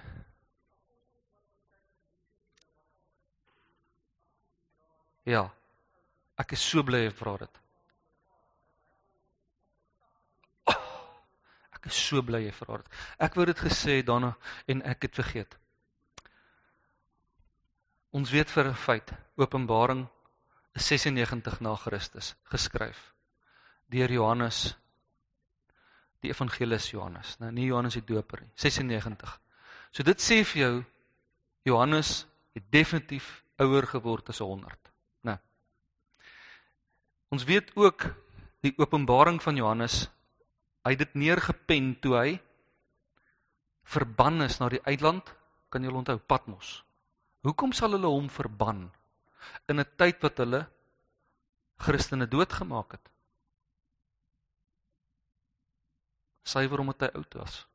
[5.27, 5.49] Ja.
[6.41, 7.59] Ek is so bly jy vra dit.
[11.81, 12.97] Ek is so bly jy vra dit.
[13.27, 14.35] Ek wou dit gesê daarna
[14.69, 15.60] en ek het vergeet.
[18.13, 20.09] Ons weet vir 'n feit, Openbaring
[20.75, 23.15] is 96 na Christus geskryf
[23.91, 24.77] deur Johannes
[26.21, 29.39] die evangelis Johannes, nou nie Johannes die Doper nie, 96.
[29.93, 30.85] So dit sê vir jou
[31.65, 33.29] Johannes het definitief
[33.61, 34.91] ouer geword as 100,
[35.25, 35.33] né?
[35.33, 35.39] Nou,
[37.31, 38.09] ons weet ook
[38.65, 40.03] die Openbaring van Johannes,
[40.85, 42.31] hy het dit neergepen toe hy
[43.91, 45.25] verban is na die eiland,
[45.71, 46.81] kan jy onthou Patmos.
[47.47, 48.85] Hoekom sal hulle hom verban
[49.73, 50.61] in 'n tyd wat hulle
[51.81, 53.07] Christene doodgemaak het?
[56.45, 57.67] Suiwer omdat hy oud was.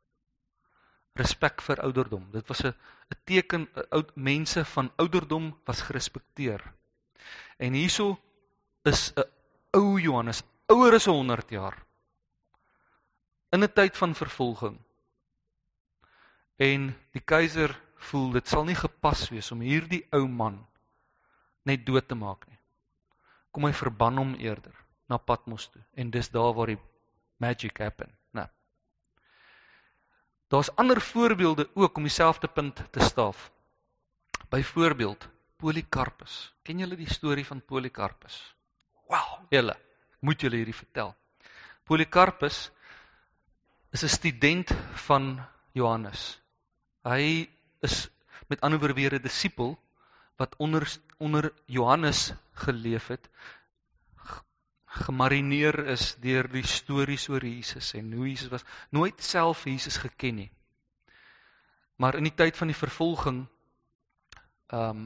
[1.15, 2.27] Respek vir ouderdom.
[2.31, 2.75] Dit was 'n
[3.11, 6.61] 'n teken oud mense van ouderdom was gerespekteer.
[7.57, 8.19] En hierso
[8.83, 9.23] is 'n
[9.73, 11.77] ou Johannes, ouer as 100 jaar.
[13.51, 14.77] In 'n tyd van vervolging.
[16.57, 20.59] En die keiser voel dit sal nie gepas wees om hierdie ou man
[21.65, 22.59] net dood te maak nie.
[23.51, 24.75] Kom hy verban hom eerder
[25.09, 26.81] na Patmos toe en dis daar waar die
[27.41, 28.47] magic happen, né?
[30.49, 33.51] Daar's ander voorbeelde ook om dieselfde punt te staaf.
[34.49, 36.53] Byvoorbeeld Polycarpus.
[36.63, 38.37] Ken julle die storie van Polycarpus?
[39.09, 39.75] Wow, julle,
[40.19, 41.15] moet julle hierdie vertel.
[41.85, 42.69] Polycarpus
[43.91, 44.71] is 'n student
[45.07, 45.39] van
[45.71, 46.41] Johannes.
[47.03, 47.47] Hy
[47.85, 48.09] is
[48.49, 49.77] met ander woorde weer 'n disipel
[50.37, 52.33] wat onder onder Johannes
[52.65, 53.29] geleef het
[54.95, 58.63] gemarineer is deur die stories oor Jesus en hoe Jesus was
[58.95, 60.51] nooit self Jesus geken nie.
[61.99, 63.45] Maar in die tyd van die vervolging
[64.71, 65.05] ehm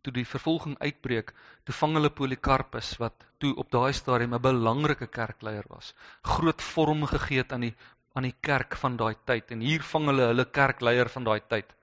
[0.00, 1.32] toe die vervolging uitbreek,
[1.66, 5.90] toe vang hulle Polycarpus wat toe op daai stadium 'n belangrike kerkleier was.
[6.22, 7.74] Groot vorm gegee het aan die
[8.14, 11.74] aan die kerk van daai tyd en hier vang hulle hulle kerkleier van daai tyd.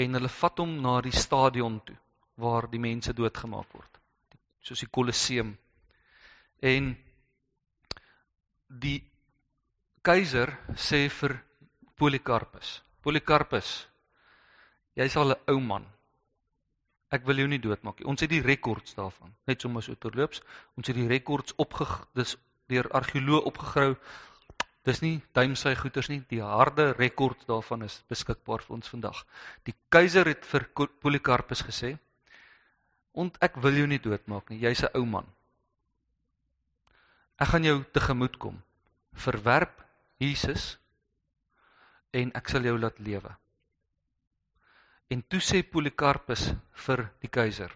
[0.00, 1.96] En hulle vat hom na die stadion toe
[2.40, 3.98] waar die mense doodgemaak word.
[4.64, 5.56] Soos die Kolosseum
[6.60, 6.92] En
[8.68, 8.98] die
[10.04, 11.38] keiser sê vir
[11.96, 13.88] Polycarpus: "Polycarpus,
[14.94, 15.86] jy's al 'n ou man.
[17.10, 18.06] Ek wil jou nie doodmaak nie.
[18.06, 19.34] Ons het die rekords daarvan.
[19.46, 20.42] Net sommer so terloops,
[20.76, 22.36] ons het die rekords opge dis
[22.68, 23.96] deur argeoloë opgegrou.
[24.90, 26.18] Dis nie duimsy goeters nie.
[26.32, 29.18] Die harde rekords daarvan is beskikbaar vir ons vandag.
[29.68, 30.64] Die keiser het vir
[31.04, 31.92] Polycarpus gesê:
[33.14, 34.58] "Ont ek wil jou nie doodmaak nie.
[34.64, 35.28] Jy's 'n ou man.
[37.38, 38.56] Ek gaan jou tegemoet kom.
[39.12, 39.84] Verwerp
[40.18, 40.76] Jesus
[42.12, 43.36] en ek sal jou laat lewe.
[45.10, 46.50] En toe sê Polycarpus
[46.86, 47.70] vir die keiser: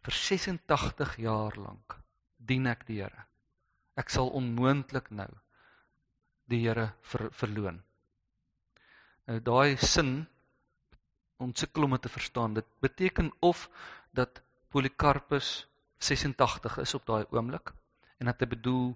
[0.00, 2.00] Vir 86 jaar lank
[2.38, 3.26] dien ek die Here.
[3.96, 5.30] Ek sal onmoontlik nou
[6.50, 7.80] die Here ver, verloon.
[9.30, 10.24] Nou daai sin
[11.40, 12.56] ons sukkel om dit te verstaan.
[12.58, 13.68] Dit beteken of
[14.16, 15.66] dat Polycarpus
[15.98, 17.72] 86 is op daai oomblik
[18.18, 18.90] en dat hy bedoel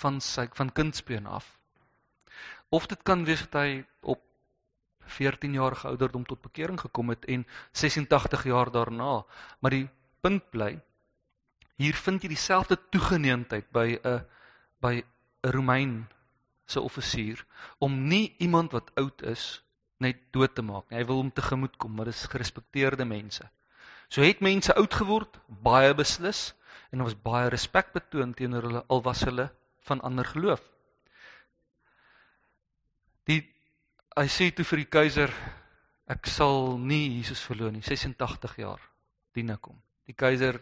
[0.00, 1.46] van sy van kindsbeen af.
[2.74, 4.20] Of dit kan wees dat hy op
[5.08, 9.22] 14 jaar ouderdom tot bekering gekom het en 86 jaar daarna,
[9.60, 9.88] maar die
[10.20, 10.74] punt bly
[11.78, 14.20] hier vind jy dieselfde toegeneentheid by 'n
[14.82, 16.08] by 'n Romein
[16.70, 17.44] se offisier
[17.78, 19.62] om nie iemand wat oud is
[19.98, 20.98] net dood te maak nie.
[21.00, 23.48] Hy wil hom tegemoet kom, maar dis gerespekteerde mense.
[24.08, 26.52] So het mense oud geword, baie beslis,
[26.92, 29.48] en ons baie respek betoon teenoor hulle al was hulle
[29.88, 30.62] van ander geloof.
[33.28, 33.42] Die
[34.16, 35.34] hy sê toe vir die keiser
[36.08, 38.80] ek sal nie Jesus verloon nie 86 jaar
[39.36, 39.76] dien ek hom.
[40.08, 40.58] Die keiser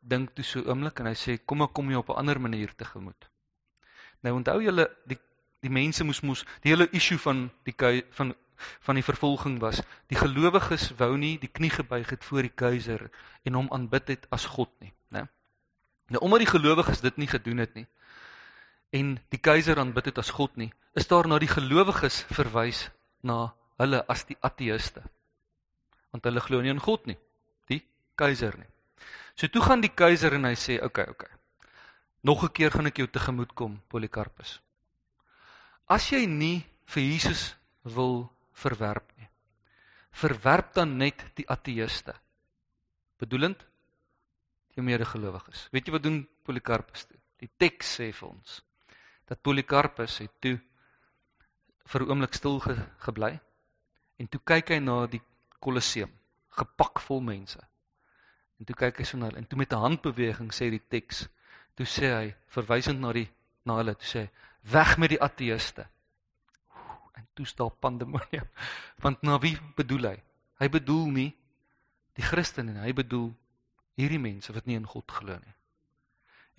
[0.00, 2.70] dink toe so oomblik en hy sê kom ek kom jy op 'n ander manier
[2.78, 3.31] tegemoet.
[4.22, 5.18] Nou onthou julle die
[5.62, 7.74] die mense moes moes die hele issue van die
[8.18, 8.34] van
[8.82, 13.08] van die vervolging was die gelowiges wou nie die knie gebuig het voor die keiser
[13.46, 15.26] en hom aanbid het as God nie, né?
[16.10, 17.86] Nou omdat die gelowiges dit nie gedoen het nie
[18.92, 22.84] en die keiser aanbid het as God nie, is daar na die gelowiges verwys
[23.24, 25.02] na hulle as die ateëste.
[26.12, 27.16] Want hulle glo nie in God nie,
[27.72, 27.80] die
[28.20, 28.68] keiser nie.
[29.34, 31.24] So toe gaan die keiser en hy sê, "Oké, okay, oké.
[31.24, 31.41] Okay.
[32.22, 34.60] Nog 'n keer gaan ek jou tegemoet kom, Polycarpus.
[35.86, 39.28] As jy nie vir Jesus wil verwerp nie.
[40.10, 42.14] Verwerp dan net die ateëste.
[43.18, 43.66] Bedoelend
[44.74, 45.68] die medegelowiges.
[45.72, 47.18] Weet jy wat doen Polycarpus toe?
[47.42, 48.62] Die teks sê vir ons
[49.26, 50.60] dat Polycarpus het toe
[51.90, 53.40] vir 'n oomblik stil ge, gebly
[54.18, 55.22] en toe kyk hy na die
[55.58, 56.10] Kolosseum,
[56.50, 57.58] gepak vol mense.
[58.58, 61.28] En toe kyk hy so na hulle en toe met 'n handbeweging sê die teks,
[61.78, 63.28] toe sê hy verwysend na die
[63.64, 64.22] na hulle, toe sê
[64.72, 65.86] weg met die ateëste
[67.18, 68.48] en toe staan pandemonium.
[69.02, 70.18] Want na wie bedoel hy?
[70.62, 71.30] Hy bedoel nie
[72.18, 73.30] die Christene nie, hy bedoel
[74.00, 75.54] hierdie mense wat nie in God glo nie.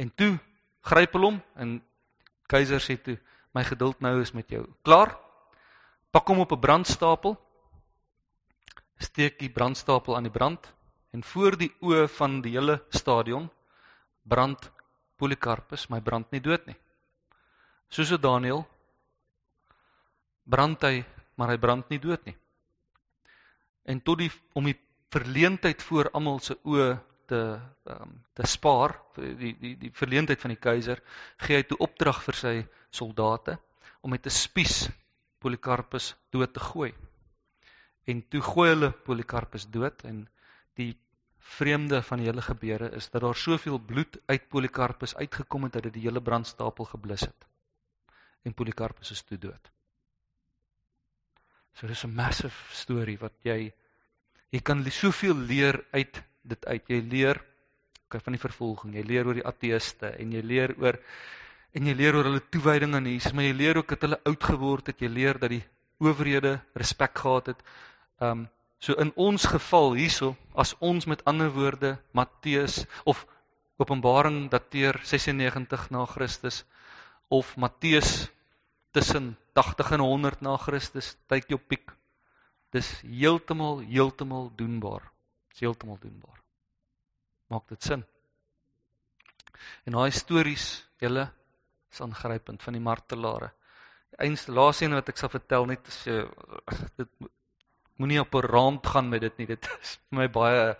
[0.01, 0.37] En toe
[0.89, 1.77] gryp hulle hom en
[2.51, 3.17] keiser sê toe
[3.53, 4.65] my geduld nou is met jou.
[4.85, 5.13] Klaar?
[6.13, 7.37] Pak hom op 'n brandstapel.
[8.97, 10.73] Steek die brandstapel aan die brand
[11.13, 13.49] en voor die oë van die hele stadion
[14.23, 14.71] brand
[15.23, 16.75] Polycarpus, my brand nie dood nie.
[17.87, 18.65] Soos Daniel
[20.43, 21.03] brand hy,
[21.39, 22.35] maar hy brand nie dood nie.
[23.87, 24.75] En tot die om die
[25.13, 26.89] verleentheid voor almal se oë
[27.31, 27.41] te
[27.93, 30.99] um, te spaar, die die die verleentheid van die keiser,
[31.45, 32.53] gee hy toe opdrag vir sy
[32.91, 33.57] soldate
[34.01, 34.89] om met 'n spies
[35.39, 36.91] Polycarpus dood te gooi.
[38.07, 40.25] En toe gooi hulle Polycarpus dood en
[40.75, 40.93] die
[41.43, 45.83] vreemde van die hele gebeure is dat daar soveel bloed uit Polycarpus uitgekom het dat
[45.89, 47.47] dit die hele brandstapel geblus het.
[48.43, 49.71] En Polycarpus is toe dood.
[51.73, 53.73] So dis 'n massive storie wat jy
[54.49, 56.87] jy kan soveel leer uit dit uit.
[56.87, 57.43] Jy leer
[58.05, 60.99] okay, van die vervolging, jy leer oor die ateëste en jy leer oor
[61.73, 64.43] en jy leer oor hulle toewyding aan Jesus, maar jy leer ook dat hulle oud
[64.43, 64.99] geword het.
[65.01, 65.63] Jy leer dat die
[65.97, 67.63] owerhede respek gehad het.
[68.19, 68.49] Um
[68.83, 73.23] so in ons geval hierso, as ons met ander woorde Matteus of
[73.79, 76.61] Openbaring dateer 96 na Christus
[77.31, 78.27] of Matteus
[78.93, 81.91] tussen 80 en 100 na Christus, tyd jou piek.
[82.75, 85.07] Dis heeltemal heeltemal doenbaar.
[85.53, 86.37] Dis heeltemal doenbaar.
[87.53, 88.03] Maak dit sin?
[89.87, 90.67] En daai stories,
[91.01, 91.25] julle
[91.93, 93.51] is aangrypend van die martelare.
[94.13, 96.19] Die einste laaste een wat ek sal vertel net as jy
[96.99, 97.31] dit
[98.01, 99.47] moenie op 'n raamd gaan met dit nie.
[99.47, 100.75] Dit is vir my baie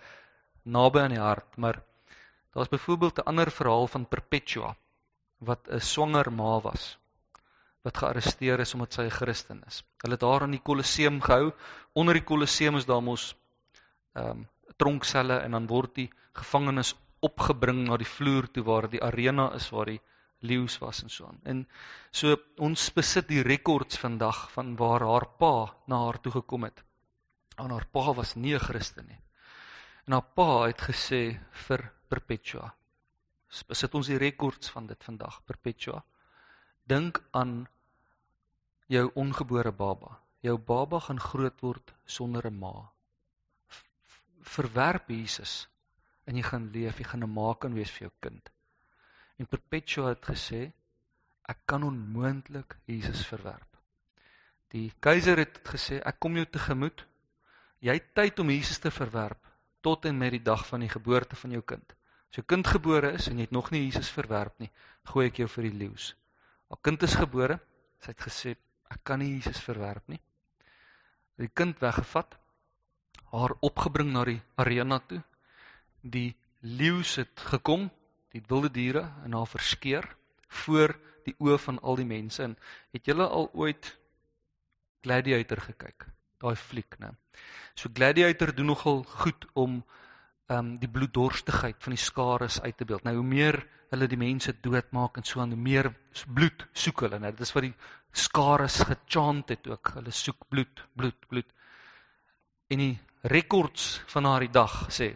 [0.64, 1.82] naby aan die hart, maar
[2.54, 4.76] daar's byvoorbeeld 'n ander verhaal van Perpetua
[5.40, 6.98] wat 'n swanger ma was
[7.84, 9.84] wat gearresteer is omdat sy 'n Christen is.
[10.02, 11.52] Hulle het haar in die Kolosseum gehou.
[11.94, 13.36] Onder die Kolosseum is daar mos
[14.14, 14.48] ehm um,
[14.78, 19.70] tronkselle en dan word die gevangenes opgebring na die vloer toe waar die arena is
[19.70, 20.02] waar die
[20.40, 21.40] leeu's was en so aan.
[21.44, 21.68] En
[22.12, 25.54] so ons besit die rekords vandag van waar haar pa
[25.88, 26.84] na haar toe gekom het.
[27.58, 29.22] En haar pa was nie 'n Christen nie.
[30.06, 32.74] En haar pa het gesê vir Perpetua.
[33.68, 36.04] Besit ons die rekords van dit vandag, Perpetua.
[36.86, 37.68] Dink aan
[38.88, 40.20] jou ongebore baba.
[40.40, 42.92] Jou baba gaan groot word sonder 'n ma.
[44.42, 45.68] Verwerp Jesus
[46.26, 48.50] en jy gaan leef, jy gaan 'n ma kan wees vir jou kind.
[49.38, 50.72] En Perpetua het gesê
[51.50, 53.78] ek kan onmoontlik Jesus verwerp.
[54.74, 57.06] Die keiser het gesê ek kom jou tegemoet.
[57.84, 59.50] Jy het tyd om Jesus te verwerp
[59.84, 61.96] tot en met die dag van die geboorte van jou kind.
[62.32, 64.72] As jou kind gebore is en jy het nog nie Jesus verwerp nie,
[65.12, 66.14] gooi ek jou vir die leeu's.
[66.72, 67.60] Haar kind is gebore,
[68.00, 68.56] sy het gesê
[68.94, 70.22] ek kan nie Jesus verwerp nie.
[71.42, 72.38] Die kind weggevat,
[73.34, 75.20] haar opgebring na die arena toe
[76.04, 77.90] die leeu's het gekom,
[78.34, 80.08] die wilde diere en haar verskeer
[80.64, 82.58] voor die oë van al die mense en
[82.96, 83.94] het julle al ooit
[85.04, 86.08] Gladiator gekyk?
[86.44, 87.14] Daai fliek, né?
[87.80, 89.80] So Gladiator doen nogal goed om
[90.52, 93.06] ehm um, die bloeddorstigheid van die skares uit te beeld.
[93.08, 93.58] Nou hoe meer
[93.94, 95.88] hulle die mense doodmaak en so aan, hoe meer
[96.28, 97.32] bloed soek hulle, né?
[97.32, 97.74] Dit is wat die
[98.26, 99.94] skares gechant het ook.
[100.00, 101.56] Hulle soek bloed, bloed, bloed.
[102.68, 102.98] En die
[103.32, 105.14] rekords van daardie dag sê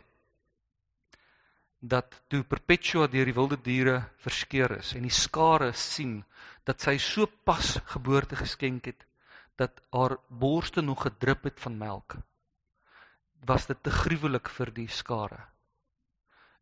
[1.79, 6.21] dat toe Perpetua deur die wilde diere verskeer is en die skare sien
[6.65, 9.05] dat sy so pas geboorte geskenk het
[9.61, 12.17] dat haar borste nog gedrup het van melk
[13.49, 15.39] was dit te gruwelik vir die skare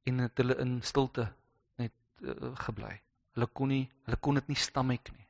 [0.09, 1.27] en het hulle in stilte
[1.81, 2.93] net uh, gebly
[3.37, 5.27] hulle kon nie hulle kon dit nie stomach nie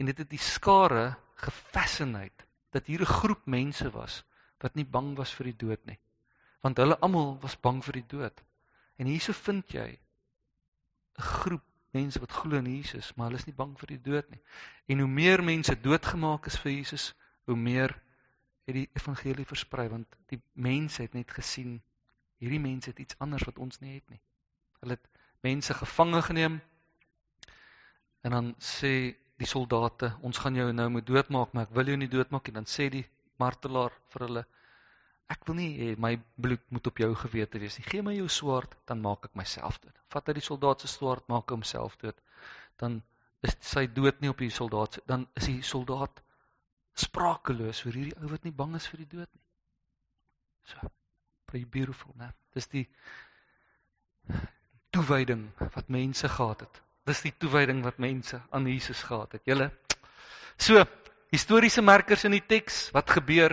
[0.00, 1.06] en dit het die skare
[1.46, 2.46] gefascineerd
[2.76, 4.24] dat hier 'n groep mense was
[4.60, 6.00] wat nie bang was vir die dood nie
[6.66, 8.42] want hulle almal was bang vir die dood.
[8.98, 11.64] En hierso vind jy 'n groep
[11.96, 14.42] mense wat glo in Jesus, maar hulle is nie bang vir die dood nie.
[14.92, 17.10] En hoe meer mense doodgemaak is vir Jesus,
[17.48, 17.96] hoe meer
[18.66, 21.76] het die evangelie versprei want die mense het net gesien
[22.42, 24.20] hierdie mense het iets anders wat ons nie het nie.
[24.82, 25.08] Hulle het
[25.46, 26.58] mense gevange geneem
[28.26, 28.92] en dan sê
[29.36, 32.56] die soldate, ons gaan jou nou moet doodmaak, maar ek wil jou nie doodmaak nie.
[32.56, 33.04] Dan sê die
[33.40, 34.44] martelaar vir hulle,
[35.32, 37.86] Ek wil nie hê my bloed moet op jou gewete wees nie.
[37.88, 39.96] Gee my jou swaard, dan maak ek myself dood.
[40.14, 42.18] Vat hy die soldaat se swaard, maak hom self dood.
[42.78, 43.00] Dan
[43.46, 46.22] is sy dood nie op die soldaat se dan is die soldaat
[46.96, 49.44] sprakeloos oor hierdie ou wat nie bang is vir die dood nie.
[50.70, 50.92] So,
[51.50, 52.30] pretty beautiful, né?
[52.56, 52.86] Dis die
[54.94, 56.80] toewyding wat mense gehad het.
[57.06, 59.44] Dis die toewyding wat mense aan Jesus gehad het.
[59.46, 59.70] Julle
[60.56, 60.80] So,
[61.34, 63.52] historiese merkers in die teks, wat gebeur?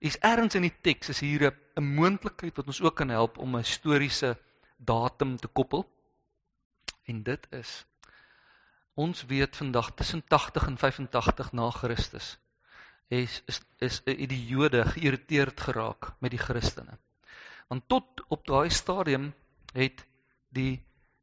[0.00, 3.56] Is ergens in die teks is hier 'n moontlikheid wat ons ook kan help om
[3.56, 4.36] 'n historiese
[4.76, 5.84] datum te koppel.
[7.04, 7.84] En dit is
[8.94, 12.38] ons weet vandag tussen 80 en 85 na Christus
[13.10, 16.98] is is is die Jode geïrriteerd geraak met die Christene.
[17.68, 19.32] Want tot op daai stadium
[19.74, 20.04] het
[20.54, 20.82] die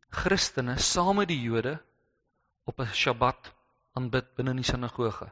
[0.09, 1.77] Christene saam met die Jode
[2.65, 3.53] op 'n Sabbat
[3.95, 5.31] aanbid binne in die sinagoge.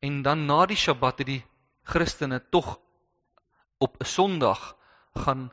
[0.00, 1.44] En dan na die Sabbat het die
[1.88, 2.80] Christene tog
[3.78, 4.76] op 'n Sondag
[5.14, 5.52] gaan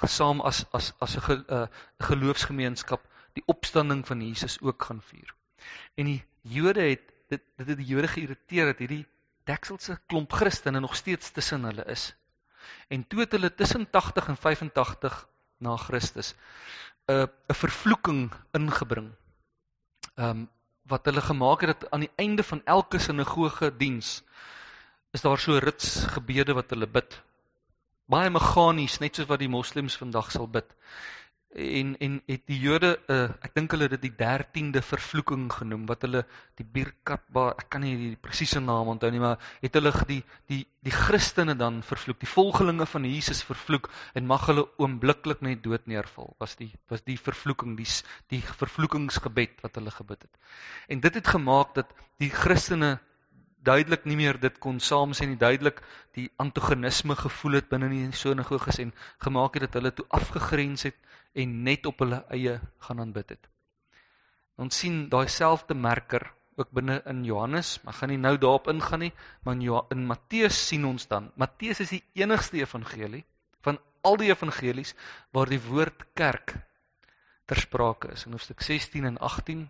[0.00, 1.66] gesaam as as as 'n uh,
[1.98, 5.34] geloofsgemeenskap die opstanding van Jesus ook gaan vier.
[5.94, 9.06] En die Jode het dit dit het die Jode geïrriteer dat hierdie
[9.44, 12.14] dekselse klomp Christene nog steeds tussen hulle is.
[12.88, 15.28] En toe het hulle tussen 80 en 85
[15.58, 16.34] na Christus
[17.06, 19.12] 'n uh, 'n vervloeking ingebring.
[20.14, 20.50] Ehm um,
[20.82, 24.22] wat hulle gemaak het dat aan die einde van elke sinagoge diens
[25.12, 27.18] is daar so rits gebede wat hulle bid.
[28.12, 30.72] Baie meganies, net soos wat die moslems vandag sal bid.
[31.52, 35.82] en en het die Jode uh, ek dink hulle het dit die 13de vervloeking genoem
[35.90, 36.22] wat hulle
[36.56, 40.62] die Birkatba ek kan nie die presiese naam onthou nie maar het hulle die die
[40.80, 45.84] die Christene dan vervloek die volgelinge van Jesus vervloek en mag hulle oombliklik net dood
[45.92, 47.88] neerval was die was die vervloeking die
[48.32, 50.56] die vervloekingsgebed wat hulle gebid het
[50.88, 51.92] en dit het gemaak dat
[52.22, 52.96] die Christene
[53.62, 55.80] duidelik nie meer dit kon saam sê nie duidelik
[56.16, 58.92] die antagonisme gevoel het binne in die sinagoges en
[59.24, 60.98] gemaak het dat hulle toe afgegrens het
[61.34, 63.48] en net op hulle eie gaan aanbid het.
[64.60, 66.26] Ons sien daai selfde merker
[66.60, 70.58] ook binne in Johannes, maar gaan nie nou daarop ingaan nie, maar in, in Matteus
[70.68, 71.30] sien ons dan.
[71.40, 73.24] Matteus is die enigste evangelie
[73.64, 74.94] van al die evangelies
[75.32, 76.56] waar die woord kerk
[77.46, 79.64] ter sprake is in hoofstuk 16 en 18.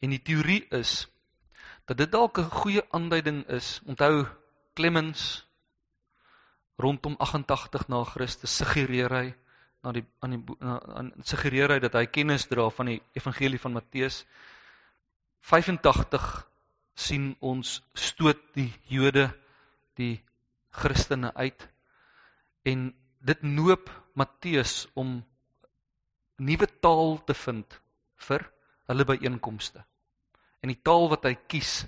[0.00, 1.04] En die teorie is
[1.84, 3.80] dat dit dalk 'n goeie aanduiding is.
[3.86, 4.26] Onthou
[4.74, 5.46] Clemens
[6.76, 9.34] rondom 88 na Christus suggereer hy
[9.82, 13.76] na die aan die aan suggereer hy dat hy kennis dra van die evangelie van
[13.76, 14.24] Matteus
[15.50, 16.48] 85
[16.94, 19.28] sien ons stoot die Jode
[20.00, 20.24] die
[20.70, 21.68] Christene uit
[22.64, 22.88] en
[23.20, 25.18] dit noop Matteus om
[26.36, 27.76] nuwe taal te vind
[28.28, 28.44] vir
[28.88, 29.84] hulle byeenkomste.
[30.64, 31.82] En die taal wat hy kies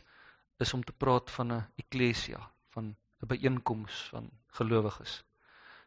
[0.61, 2.41] is om te praat van 'n eklesia,
[2.77, 5.25] van 'n byeenkoms van gelowiges.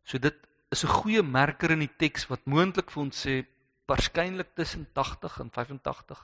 [0.03, 0.35] So dit
[0.73, 3.45] is 'n goeie merker in die teks wat moontlik vir ons sê
[3.89, 6.19] waarskynlik tussen 80 en 85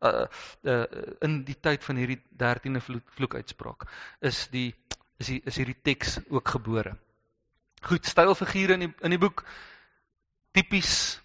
[0.00, 0.26] uh,
[0.62, 0.86] uh
[1.20, 3.86] in die tyd van hierdie 13de vloek, vloekuitspraak
[4.20, 4.74] is die
[5.18, 6.96] is die is hierdie teks ook gebore.
[7.82, 9.44] Goed, stylfigure in die in die boek
[10.52, 11.20] tipies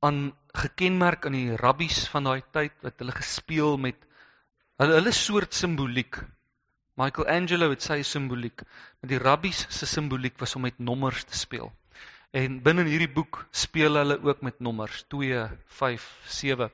[0.00, 3.98] aan gekenmerk aan die rabbies van daai tyd wat hulle gespeel met
[4.82, 6.20] hulle hulle soort simboliek
[6.94, 8.62] Michelangelo het sy simboliek,
[9.00, 11.72] maar die rabbies se simboliek was om met nommers te speel.
[12.30, 15.40] En binne in hierdie boek speel hulle ook met nommers 2,
[15.80, 16.70] 5, 7.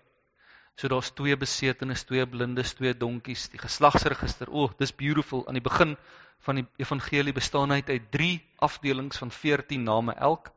[0.77, 4.53] So daar's twee besetenes, twee blindes, twee donkies, die geslagsregister.
[4.53, 5.47] O, oh, dis beautiful.
[5.49, 5.97] Aan die begin
[6.45, 8.31] van die evangelie bestaan hy uit 3
[8.69, 10.53] afdelings van 14 name elk.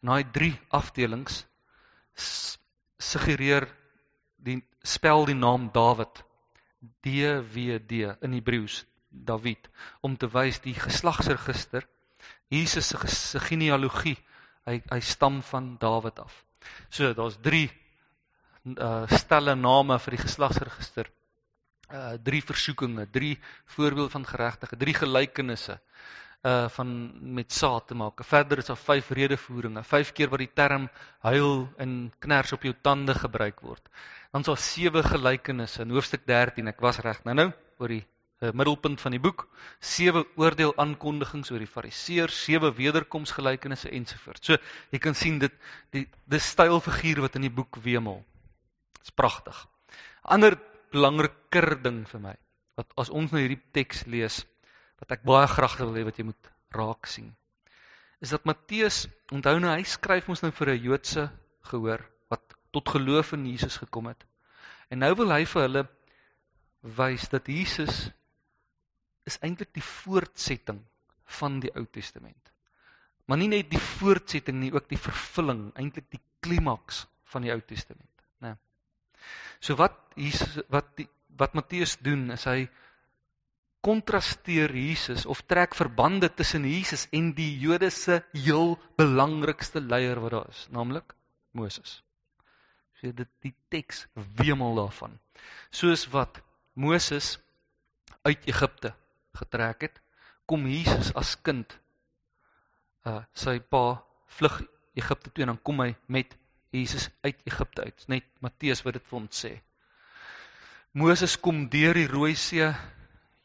[0.00, 1.42] En daai 3 afdelings
[3.00, 3.68] suggereer
[4.36, 6.24] die spel die naam Dawid.
[7.04, 9.68] DVD in Hebreëus David
[10.00, 11.84] om te wys die geslagsregister
[12.48, 14.16] Jesus se genealogie
[14.66, 16.44] hy hy stam van Dawid af.
[16.90, 17.68] So daar's 3
[18.76, 21.10] uh stelle name vir die geslagsregister.
[21.90, 23.38] Uh drie versoekinge, drie
[23.76, 25.80] voorbeelde van geregtige, drie gelykenisse
[26.42, 28.22] uh van met saad te maak.
[28.24, 30.88] Verder is daar vyf redevoeringe, vyf keer wat die term
[31.20, 33.90] huil en kners op jou tande gebruik word.
[34.32, 36.68] Dan is daar sewe gelykenisse in hoofstuk 13.
[36.72, 38.04] Ek was reg nou-nou oor die
[38.40, 39.46] uh, middelpunt van die boek,
[39.80, 44.46] sewe oordeel aankondigings oor die fariseërs, sewe wederkomsgelykenisse ensovoorts.
[44.46, 44.56] So
[44.94, 45.52] jy kan sien dit
[45.92, 48.22] die dis stylfiguur wat in die boek wemel.
[49.00, 49.66] Dit's pragtig.
[50.24, 50.56] Ander
[50.90, 52.38] belangriker ding vir my
[52.80, 54.40] wat as ons nou hierdie teks lees
[55.00, 57.32] wat ek baie graag wil hê wat jy moet raak sien
[58.20, 61.24] is dat Matteus onthou nou hy skryf ons nou vir 'n Joodse
[61.72, 64.24] gehoor wat tot geloof in Jesus gekom het.
[64.90, 65.84] En nou wil hy vir hulle
[66.82, 68.10] wys dat Jesus
[69.26, 70.80] is eintlik die voortsetting
[71.40, 72.52] van die Ou Testament.
[73.26, 77.60] Maar nie net die voortsetting nie, ook die vervulling, eintlik die klimaks van die Ou
[77.60, 78.56] Testament, né?
[79.60, 82.68] So wat Jesus wat die, wat Matteus doen is hy
[83.80, 90.36] kontrasteer Jesus of trek verbande tussen Jesus en die Jode se heel belangrikste leier wat
[90.36, 91.14] daar is, naamlik
[91.56, 92.00] Moses.
[93.00, 94.04] So dit die teks
[94.40, 95.16] wemel daarvan.
[95.72, 96.42] Soos wat
[96.74, 97.38] Moses
[98.28, 98.92] uit Egipte
[99.40, 99.96] getrek het,
[100.44, 101.72] kom Jesus as kind
[103.08, 104.02] uh sy pa
[104.36, 104.60] vlug
[104.98, 106.34] Egipte toe en dan kom hy met
[106.74, 108.04] Jesus uit Egipte uit.
[108.12, 109.52] Net Matteus wat dit vir ons sê.
[110.92, 112.66] Moses kom deur die Rooi See.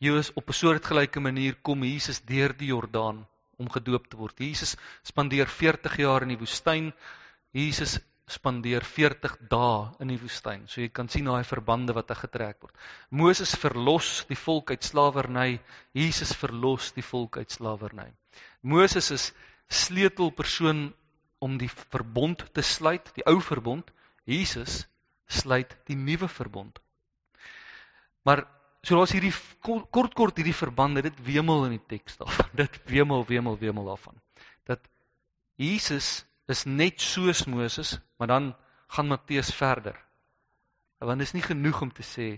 [0.06, 3.26] Jesus op 'n soortgelyke manier kom Jesus deur die Jordaan
[3.58, 4.38] om gedoop te word.
[4.38, 6.93] Jesus spandeer 40 jaar in die woestyn.
[7.51, 10.68] Jesus spandeer 40 dae in die woestyn.
[10.68, 12.76] So jy kan sien daai verbande wat hy getrek word.
[13.10, 15.60] Moses verlos die volk uit slawerny,
[15.93, 18.12] Jesus verlos die volk uit slawerny.
[18.62, 19.34] Moses is
[19.70, 20.93] sleutelpersoon
[21.39, 23.89] om die verbond te sluit, die ou verbond.
[24.26, 24.86] Jesus
[25.28, 26.80] sluit die nuwe verbond.
[28.26, 28.45] Maar
[28.86, 29.34] so daar's hierdie
[29.66, 32.52] kort kort hierdie verbande, dit wemel in die teks daarvan.
[32.62, 34.20] Dit wemel, wemel, wemel daarvan.
[34.70, 34.86] Dat
[35.58, 38.52] Jesus is net soos Moses, maar dan
[38.94, 39.98] gaan Matteus verder.
[41.02, 42.36] Want dit is nie genoeg om te sê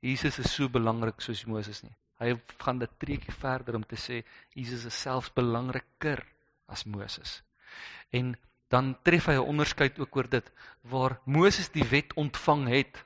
[0.00, 1.92] Jesus is so belangrik soos Moses nie.
[2.20, 4.22] Hy gaan dit treetjie verder om te sê
[4.56, 6.24] Jesus is selfs belangriker
[6.68, 7.40] as Moses.
[8.12, 8.34] En
[8.72, 10.50] dan tref hy 'n onderskeid ook oor dit
[10.82, 13.04] waar Moses die wet ontvang het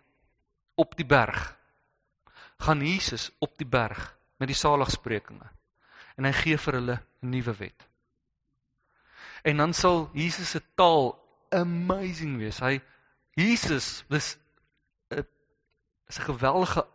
[0.74, 1.56] op die berg.
[2.64, 4.00] Gaan Jesus op die berg
[4.40, 5.50] met die saligsprekinge
[6.16, 7.86] en hy gee vir hulle 'n nuwe wet.
[9.44, 11.12] En dan sal Jesus se taal
[11.52, 12.60] amazing wees.
[12.64, 12.80] Hy
[13.36, 14.36] Jesus was
[15.10, 15.26] 'n
[16.08, 16.86] is 'n geweldige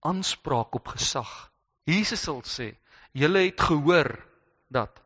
[0.00, 1.50] aanspraak op gesag.
[1.84, 2.76] Jesus sal sê,
[3.12, 4.24] "Julle het gehoor
[4.68, 5.02] dat."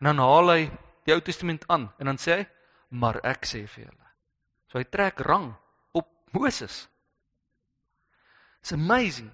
[0.00, 0.70] En dan haal hy
[1.04, 2.46] die Ou Testament aan en dan sê hy,
[2.88, 4.06] "Maar ek sê vir julle."
[4.68, 5.54] So hy trek rang
[5.92, 6.88] op Moses.
[8.66, 9.30] It's amazing.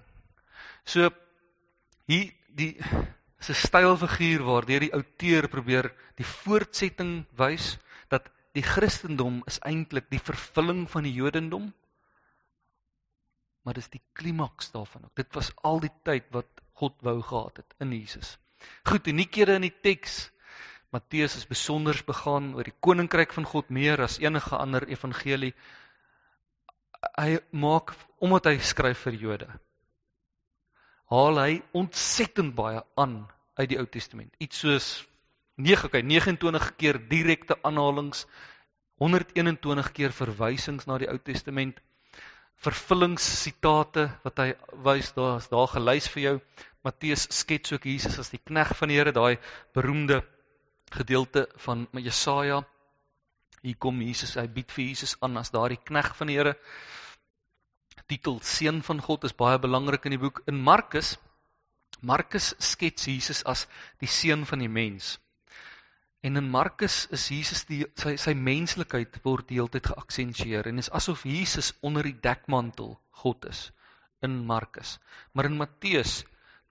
[0.85, 1.09] So
[2.05, 5.87] hier die 'n stylfiguur waardeur die outeur probeer
[6.21, 7.71] die voortsetting wys
[8.13, 11.73] dat die Christendom is eintlik die vervulling van die Jodendom.
[13.65, 15.15] Maar dis die klimaks daarvan ook.
[15.17, 18.37] Dit was al die tyd wat God wou gehad het in Jesus.
[18.85, 20.29] Goed, uniekhede in die teks.
[20.93, 25.55] Matteus is besonder begaan oor die koninkryk van God meer as enige ander evangelie.
[27.19, 27.93] Hy maak
[28.23, 29.49] omdat hy skryf vir Jode
[31.13, 33.23] haal hy ontsettend baie aan
[33.59, 34.33] uit die Ou Testament.
[34.41, 34.87] Iets soos
[35.61, 38.25] 9, okay, 29 keer direkte aanhalings,
[39.03, 41.77] 121 keer verwysings na die Ou Testament,
[42.63, 44.49] vervullingssitate wat hy
[44.85, 46.35] wys daar is daar gelys vir jou.
[46.83, 49.37] Matteus skets ook Jesus as die knegg van die Here, daai
[49.75, 50.21] beroemde
[50.93, 52.63] gedeelte van Jesaja.
[53.63, 56.57] Hier kom Jesus, hy bied vir Jesus aan as daardie knegg van die Here
[58.11, 61.13] titel seun van God is baie belangrik in die boek in Markus.
[62.03, 63.63] Markus skets Jesus as
[64.03, 65.13] die seun van die mens.
[66.23, 71.25] En in Markus is Jesus die sy sy menslikheid word deeltyd geaksentueer en is asof
[71.27, 73.65] Jesus onder die dekmantel God is
[74.23, 74.97] in Markus.
[75.33, 76.21] Maar in Matteus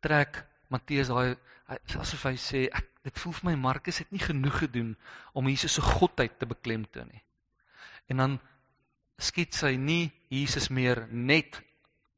[0.05, 0.41] trek
[0.73, 1.37] Matteus daai
[2.01, 4.95] asof hy sê ek dit voel vir my Markus het nie genoeg gedoen
[5.35, 7.23] om Jesus se godheid te beklemtoon nie.
[8.11, 8.39] En dan
[9.23, 11.61] skets hy nie Jesus meer net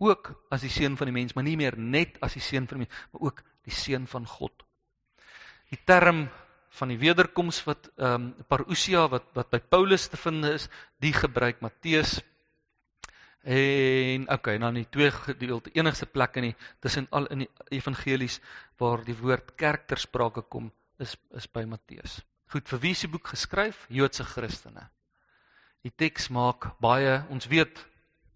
[0.03, 2.81] ook as die seun van die mens, maar nie meer net as die seun van
[2.81, 4.65] die mens, maar ook die seun van God.
[5.73, 6.27] Die term
[6.75, 10.69] van die wederkoms wat ehm um, parousia wat wat by Paulus te vind is,
[11.01, 12.19] die gebruik Matteus
[13.45, 18.39] en okay, dan die twee gedeelte enigste plek in die tussen al in die evangelies
[18.81, 22.23] waar die woord kerk ter sprake kom is is by Matteus.
[22.49, 23.85] Goed, vir wie is die boek geskryf?
[23.93, 24.87] Joodse Christene.
[25.85, 27.85] Die teks maak baie, ons weet,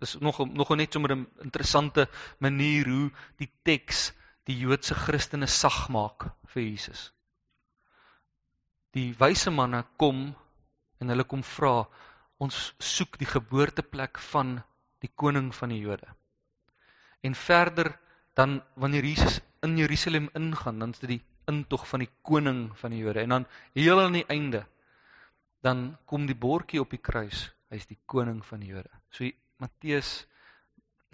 [0.04, 4.12] is nog nog net sommer 'n interessante manier hoe die teks
[4.44, 7.12] die Joodse Christene sag maak vir Jesus.
[8.92, 10.34] Die wyse manne kom
[11.00, 11.88] en hulle kom vra,
[12.38, 14.62] ons soek die geboorteplek van
[15.04, 16.08] die koning van die Jode.
[17.22, 17.92] En verder
[18.38, 22.94] dan wanneer Jesus in Jerusalem ingaan, dan is dit die intog van die koning van
[22.94, 24.66] die Jode en dan heel aan die einde
[25.64, 27.48] dan kom die bordjie op die kruis.
[27.72, 28.90] Hy's die koning van die Jode.
[29.10, 29.26] So
[29.58, 30.22] Matteus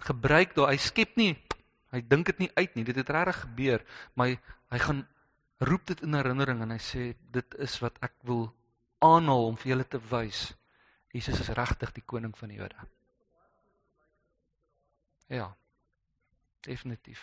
[0.05, 1.33] gebruik daar, hy skep nie,
[1.95, 2.85] hy dink dit nie uit nie.
[2.85, 4.37] Dit het regtig gebeur, maar hy,
[4.75, 5.01] hy gaan
[5.65, 8.49] roep dit in herinnering en hy sê dit is wat ek wil
[9.05, 10.49] aanhaal om vir julle te wys.
[11.15, 12.87] Jesus is regtig die koning van die Jode.
[15.27, 15.55] Ja.
[16.65, 17.21] Definitief.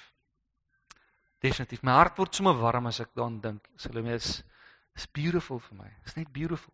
[1.42, 1.82] Definitief.
[1.82, 3.66] My hart word sommer warm as ek daaraan dink.
[3.76, 4.42] Salome is
[4.94, 5.90] is beautiful vir my.
[6.05, 6.72] It's net beautiful.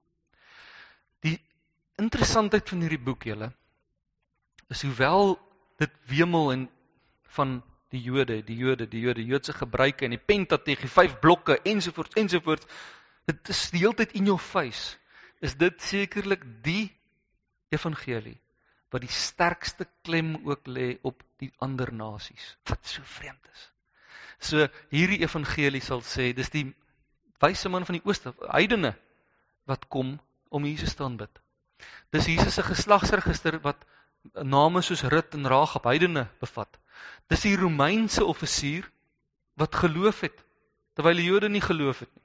[1.23, 1.37] Die
[2.03, 3.53] interessantheid van hierdie boek julle
[4.69, 5.37] is hoewel
[5.81, 6.65] dit wemel en
[7.39, 7.59] van
[7.95, 12.19] die Jode, die Jode, die Jode, Joodse gebruike en die Pentateuch, die vyf blokke ensovoorts
[12.21, 12.67] ensovoorts,
[13.31, 14.99] dit is die hele tyd in jou face.
[15.41, 16.91] Is dit sekerlik die
[17.73, 18.37] evangelie
[18.91, 23.67] wat die sterkste klem ook lê op die ander nasies wat so vreemd is.
[24.39, 26.65] So hierdie evangelie sal sê dis die
[27.43, 28.95] wyse man van die ooste, heidene
[29.69, 30.17] wat kom
[30.49, 31.31] om Jesus te aanbid.
[32.15, 33.85] Dis Jesus se geslagsregister wat
[34.43, 36.79] name soos Rut en Ragab heidene bevat.
[37.29, 38.89] Dis die Romeinse offisier
[39.59, 40.45] wat geloof het
[40.99, 42.25] terwyl die Jode nie geloof het nie.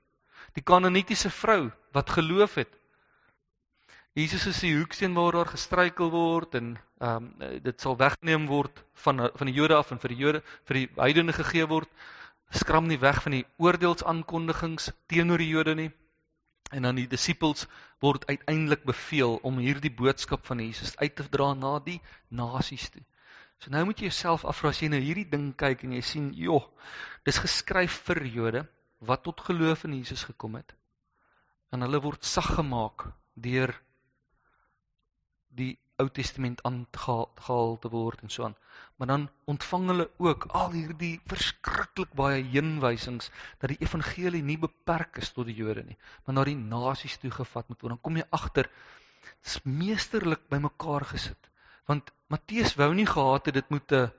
[0.57, 2.71] Die Kanaanitiese vrou wat geloof het.
[4.13, 8.81] Jesus is die hoeksteen waar daar gestruikel word en ehm um, dit sal weggeneem word
[9.03, 11.89] van van die Jode af en vir die Jode vir die heidene gegee word.
[12.53, 15.87] Skram nie weg van die oordeelsaankondigings teenoor die Jode nie.
[16.69, 17.65] En dan die disippels
[18.05, 21.97] word uiteindelik beveel om hierdie boodskap van Jesus uit te dra na die
[22.29, 23.01] nasies toe.
[23.57, 26.27] So nou moet jy jouself afvra as jy nou hierdie ding kyk en jy sien,
[26.37, 26.69] joh,
[27.25, 28.63] dis geskryf vir Jode
[29.01, 30.77] wat tot geloof in Jesus gekom het.
[31.73, 33.73] En hulle word sag gemaak deur
[35.55, 38.55] die Ou Testament aangehaal te word en so aan.
[38.97, 43.29] Maar dan ontvang hulle ook al hierdie verskriklik baie heenwysings
[43.61, 47.31] dat die evangelie nie beperk is tot die Jode nie, maar na die nasies toe
[47.31, 47.93] gevat moet word.
[47.93, 48.69] Dan kom jy agter
[49.43, 51.49] dis meesterlik bymekaar gesit.
[51.89, 54.11] Want Matteus wou nie gehad het dit moet 'n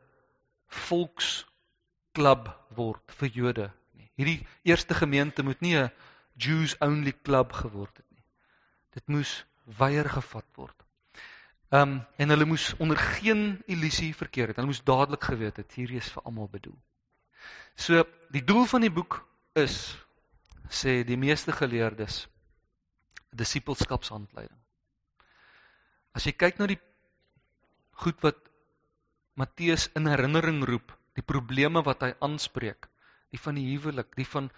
[0.87, 2.49] volksklub
[2.79, 4.11] word vir Jode nie.
[4.17, 5.91] Hierdie eerste gemeente moet nie 'n
[6.37, 8.25] Jews only club geword het nie.
[8.95, 10.84] Dit moes weier gevat word.
[11.75, 14.57] Ehm um, en hulle moes onder geen illusie verkeer het.
[14.57, 16.77] Hulle moes dadelik geweet het hierdie is vir almal bedoel.
[17.75, 19.17] So die doel van die boek
[19.59, 19.75] is
[20.71, 22.29] sê die meeste geleerdes
[23.35, 24.61] disipelskapshandleiding.
[26.15, 26.79] As jy kyk na die
[28.05, 28.39] goed wat
[29.35, 32.87] Matteus in herinnering roep, die probleme wat hy aanspreek,
[33.35, 34.51] die van die huwelik, die van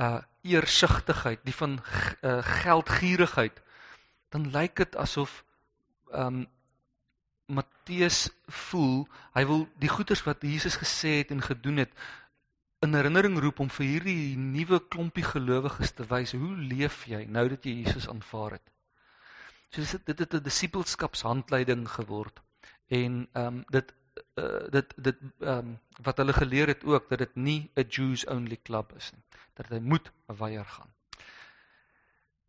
[0.00, 3.60] uh eersigtigheid, die van uh, geldgierigheid,
[4.32, 5.42] dan lyk dit asof
[6.14, 6.42] ehm um,
[7.46, 8.28] Matteus
[8.70, 9.04] voel
[9.36, 11.92] hy wil die goeders wat Jesus gesê het en gedoen het
[12.84, 17.48] in herinnering roep om vir hierdie nuwe klompie gelowiges te wys hoe leef jy nou
[17.52, 18.66] dat jy Jesus aanvaar het.
[19.74, 22.40] So dit dit het 'n disipelskapshandleiding geword
[22.88, 23.94] en ehm um, dit
[24.38, 28.26] uh, dit dit ehm um, wat hulle geleer het ook dat dit nie 'n Jews
[28.26, 30.90] only club is nie dat hy moet weier gaan.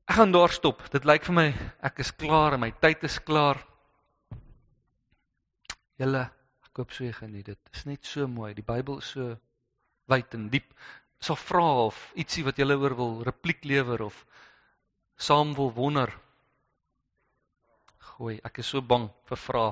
[0.05, 0.83] Ek gaan daar stop.
[0.91, 1.47] Dit lyk vir my
[1.81, 3.65] ek is klaar en my tyd is klaar.
[6.01, 6.25] Julle,
[6.67, 7.59] ek hoop so jy geniet dit.
[7.69, 8.51] Dit is net so mooi.
[8.57, 9.29] Die Bybel is so
[10.11, 10.73] wyd en diep.
[11.23, 14.17] So vra of ietsie wat julle oor wil repliek lewer of
[15.27, 16.11] saam wil wonder.
[18.11, 19.71] Gooi, ek is so bang vir vrae.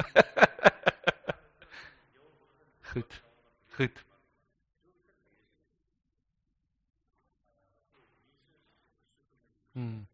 [2.90, 3.12] Goed.
[3.76, 3.96] Goed.
[9.74, 10.06] Hmm.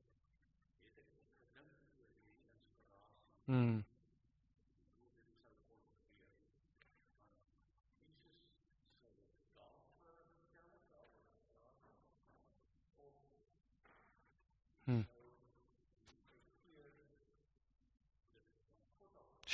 [3.46, 3.84] Hmm.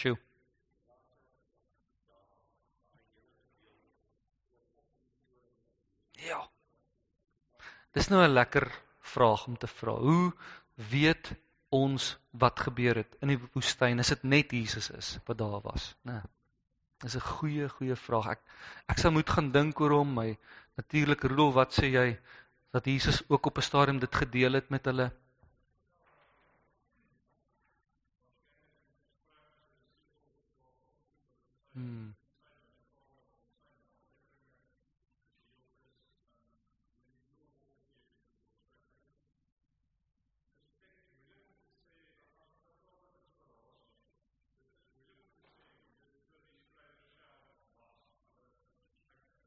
[0.02, 0.18] Sjoe.
[6.26, 6.40] Ja.
[7.94, 8.66] Dis nou 'n lekker
[9.14, 9.94] vraag om te vra.
[9.94, 10.32] Hoe
[10.90, 11.32] weet
[11.68, 15.94] ons wat gebeur het in die woestyn as dit net Jesus is wat daar was,
[16.02, 16.12] né?
[16.12, 16.30] Nee.
[17.02, 18.26] Dis 'n goeie goeie vraag.
[18.34, 18.40] Ek
[18.88, 20.14] ek sou moet gaan dink oor hom.
[20.14, 20.38] My
[20.76, 22.18] natuurlik Rudolf, wat sê jy
[22.70, 25.12] dat Jesus ook op 'n stadium dit gedeel het met hulle?
[31.74, 32.12] Hmm.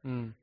[0.06, 0.35] Mm.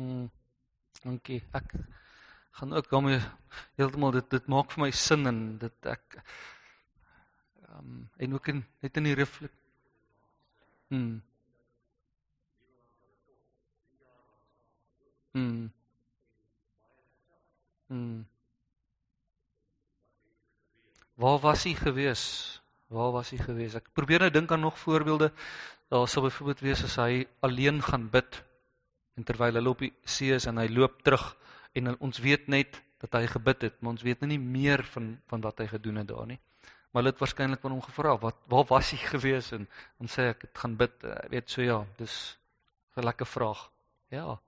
[0.00, 0.30] Mm.
[1.02, 1.42] Dankie.
[1.52, 1.72] Ek
[2.56, 3.20] gaan ook daarmee
[3.80, 8.62] heeltemal dit dit maak vir my sin en dit ek ehm um, en ook in
[8.84, 9.52] net in die reflek.
[10.88, 11.20] Mm.
[15.36, 15.68] Mm.
[17.86, 18.26] Mm.
[21.20, 22.24] Waar was hy gewees?
[22.88, 23.76] Waar was hy gewees?
[23.76, 25.34] Ek probeer nou dink aan nog voorbeelde.
[25.92, 28.44] Daar sou byvoorbeeld wees as hy alleen gaan bid
[29.20, 31.26] en terwyl hy loop die see is en hy loop terug
[31.76, 35.12] en ons weet net dat hy gebid het, maar ons weet nou nie meer van
[35.28, 36.40] van wat hy gedoen het daar nie.
[36.90, 39.68] Maar hulle het waarskynlik van hom gevra, "Wat waar was hy gewees?" en
[40.00, 41.04] ons sê ek het gaan bid.
[41.04, 42.36] Ek weet so ja, dis
[42.96, 43.70] 'n lekker vraag.
[44.10, 44.40] Ja.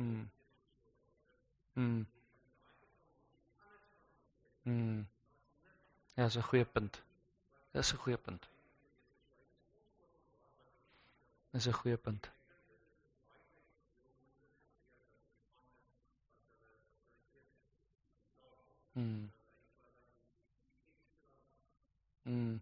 [0.00, 0.30] Mm.
[1.76, 2.06] Mm.
[4.66, 5.04] Mm.
[6.16, 7.02] Ja, dis 'n goeie punt.
[7.72, 8.48] Dis 'n goeie punt.
[11.52, 12.30] Dis 'n goeie punt.
[18.96, 19.30] Mm.
[22.26, 22.60] Mm.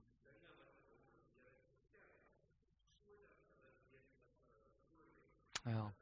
[5.65, 5.98] Ja.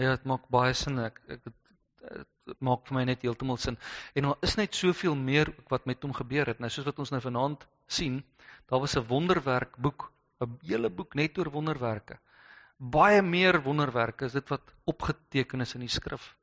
[0.00, 0.98] Ja, dit maak baie sin.
[0.98, 3.78] Ek ek dit maak vir my net heeltemal sin.
[4.18, 6.60] En daar is net soveel meer wat met hom gebeur het.
[6.60, 8.22] Nou soos wat ons nou vanaand sien,
[8.70, 10.10] daar was 'n wonderwerk boek,
[10.40, 12.18] 'n hele boek net oor wonderwerke.
[12.78, 16.34] Baie meer wonderwerke is dit wat opgeteken is in die skrif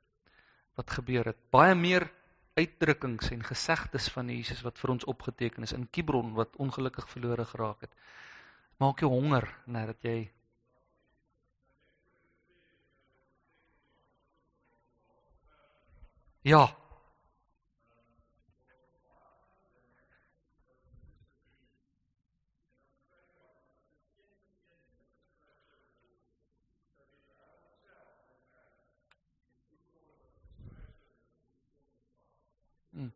[0.76, 1.38] wat gebeur het.
[1.52, 2.10] Baie meer
[2.56, 7.46] uitdrukkings en gesegdes van Jesus wat vir ons opgeteken is in Kibron wat ongelukkig verlore
[7.46, 7.94] geraak het.
[8.78, 10.32] Maak jou honger nadat jy
[16.44, 16.76] Ja.
[32.94, 33.12] Mm.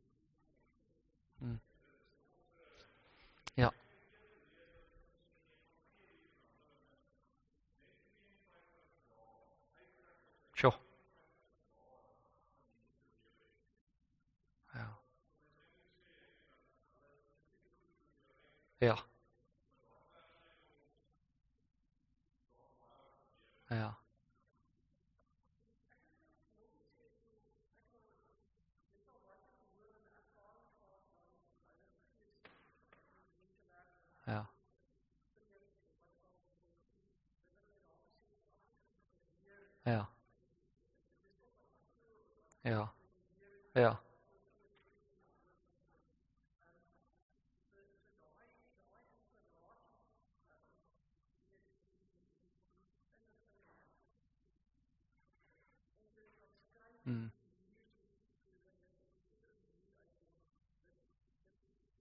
[1.41, 1.59] Mm.
[3.55, 3.73] Ja.
[10.55, 10.73] Sjoe.
[14.73, 14.97] Ja.
[18.83, 18.97] Ja.
[23.69, 23.97] Ja.
[34.27, 34.49] Ja.
[39.85, 40.07] Ja.
[42.63, 42.93] Ja.
[43.75, 44.02] Ja.
[57.03, 57.31] Mm.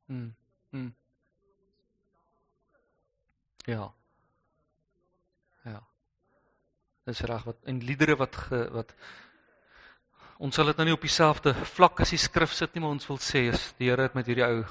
[0.06, 0.34] Mm.
[0.70, 0.94] Mm.
[3.64, 3.92] Ja.
[5.64, 5.82] Ja.
[7.04, 8.94] Dis reg wat en liedere wat ge, wat
[10.42, 13.06] ons sal dit nou nie op dieselfde vlak as die skrif sit nie, maar ons
[13.10, 14.64] wil sê is die Here het met hierdie ou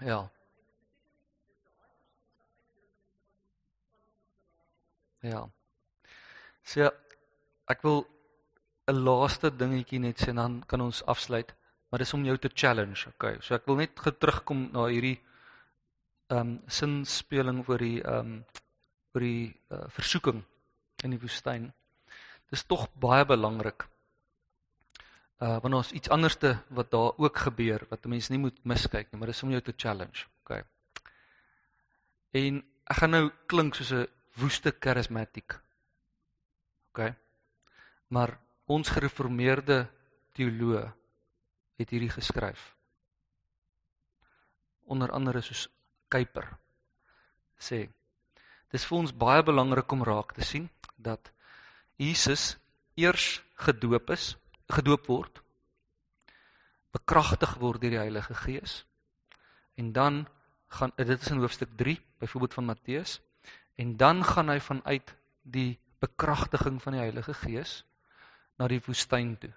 [0.00, 0.20] Ja.
[5.20, 5.42] Ja.
[6.64, 6.88] So
[7.68, 8.06] ek wil
[8.90, 11.52] 'n laaste dingetjie net sê dan kan ons afsluit,
[11.90, 13.36] maar dis om jou te challenge, okay?
[13.40, 15.18] So ek wil net terugkom na hierdie
[16.30, 18.44] ehm um, sinspeling oor die ehm um,
[19.14, 20.42] oor die uh, versoeking
[21.04, 21.72] in die woestyn.
[22.50, 23.86] Dis tog baie belangrik.
[25.40, 29.10] Uh want ons iets anderste wat daar ook gebeur wat 'n mens nie moet miskyk
[29.10, 30.62] nie, maar dis om jou te challenge, okay?
[32.32, 34.06] En ek gaan nou klink soos 'n
[34.38, 35.58] woeste charismatic.
[36.90, 37.14] Okay?
[38.08, 38.38] Maar
[38.70, 39.82] ons gereformeerde
[40.38, 40.84] teoloë
[41.80, 42.60] het hierdie geskryf.
[44.90, 45.66] Onder andere soos
[46.10, 46.46] Kuiper
[47.60, 47.84] sê
[48.72, 51.30] dis vir ons baie belangrik om raak te sien dat
[52.00, 52.54] Jesus
[52.96, 54.32] eers gedoop is,
[54.72, 55.40] gedoop word,
[56.94, 58.80] bekragtig word deur die Heilige Gees
[59.80, 60.24] en dan
[60.78, 63.18] gaan dit is in hoofstuk 3 byvoorbeeld van Matteus
[63.82, 67.80] en dan gaan hy vanuit die bekragtiging van die Heilige Gees
[68.60, 69.52] na die woestyn toe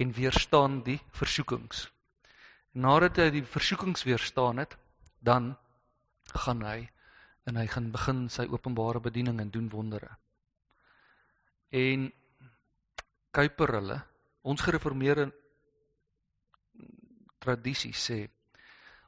[0.00, 1.84] en weerstaan die versoekings.
[2.72, 4.72] Nadat hy die versoekings weerstaan het,
[5.20, 5.52] dan
[6.32, 6.78] gaan hy
[7.46, 10.08] en hy gaan begin sy openbare bediening en doen wondere.
[11.70, 12.08] En
[13.32, 13.98] Kuiper hulle,
[14.44, 15.30] ons gereformeerde
[17.40, 18.18] tradisie sê,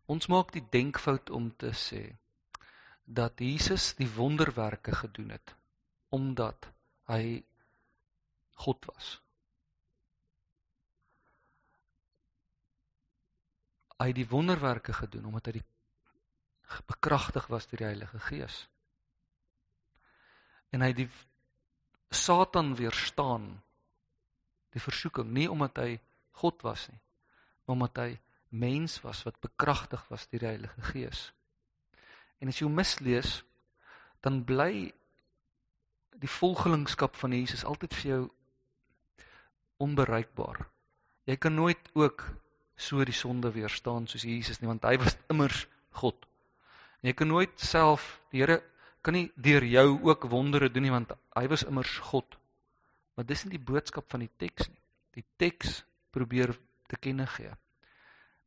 [0.08, 2.04] ons maak die denkfout om te sê
[3.04, 5.52] dat Jesus die wonderwerke gedoen het
[6.16, 6.70] omdat
[7.10, 7.42] hy
[8.54, 9.10] God was.
[13.98, 15.66] Hy het die wonderwerke gedoen omdat hy die
[16.88, 18.56] bekragtig was deur die Heilige Gees.
[20.74, 21.10] En hy het die
[22.14, 23.46] Satan weerstaan
[24.74, 25.90] die versoeking nie omdat hy
[26.40, 27.00] God was nie,
[27.64, 28.10] maar omdat hy
[28.54, 31.28] mens was wat bekragtig was deur die Heilige Gees.
[32.42, 33.38] En as jy hom mislees,
[34.24, 34.90] dan bly
[36.18, 38.22] die volgelingskap van Jesus altyd vir jou
[39.82, 40.64] onbereikbaar.
[41.24, 42.24] Jy kan nooit ook
[42.76, 45.66] so die sonde weerstaan soos Jesus nie, want hy was immers
[46.00, 46.26] God.
[47.00, 48.60] En jy kan nooit self die Here
[49.04, 52.38] kan nie deur jou ook wondere doen nie want hy was immers God.
[53.14, 54.80] Maar dis nie die boodskap van die teks nie.
[55.14, 55.82] Die teks
[56.14, 56.54] probeer
[56.90, 57.52] te kenne gee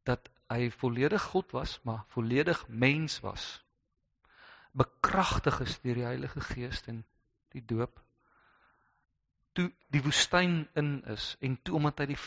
[0.08, 3.48] dat hy volledig God was, maar volledig mens was.
[4.72, 7.02] Bekragtig is deur die Heilige Gees en
[7.52, 8.00] die doop
[9.58, 12.20] toe die woestyn in is en toe omdat hy die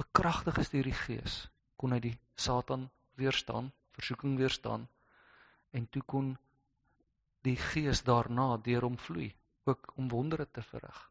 [0.00, 1.34] bekragtig is deur die Gees,
[1.76, 2.86] kon hy die Satan
[3.20, 3.68] weerstaan,
[3.98, 4.88] versoeking weerstaan
[5.76, 6.32] en toe kon
[7.44, 9.32] die Gees daarna deur hom vloei,
[9.68, 11.08] ook om wondere te verrig.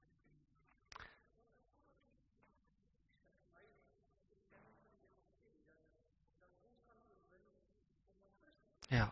[8.92, 9.08] Ja.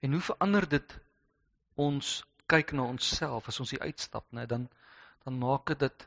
[0.00, 0.98] En hoe verander dit
[1.78, 2.16] ons
[2.50, 4.46] kyk na onsself as ons hier uitstap, né?
[4.50, 4.66] Dan
[5.28, 6.04] dan maak dit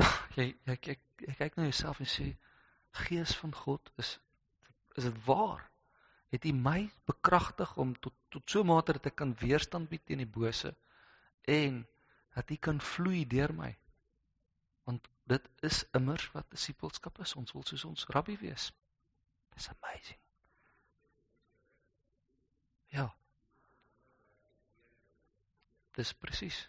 [0.38, 2.30] jy jy kyk jy kyk na jouself en sê
[2.96, 4.14] Gees van God is
[4.96, 5.60] is dit waar?
[6.32, 10.22] Het U my bekragtig om tot tot so mate dat ek kan weerstand bied teen
[10.24, 10.72] die bose
[11.56, 11.82] en
[12.36, 13.68] dat U kan vloei deur my?
[14.88, 17.34] Want dit is immers wat disipelskap is.
[17.36, 18.70] Ons wil soos ons rabbi wees.
[19.52, 20.20] It's amazing.
[22.96, 23.10] Ja.
[26.00, 26.62] Dis presies.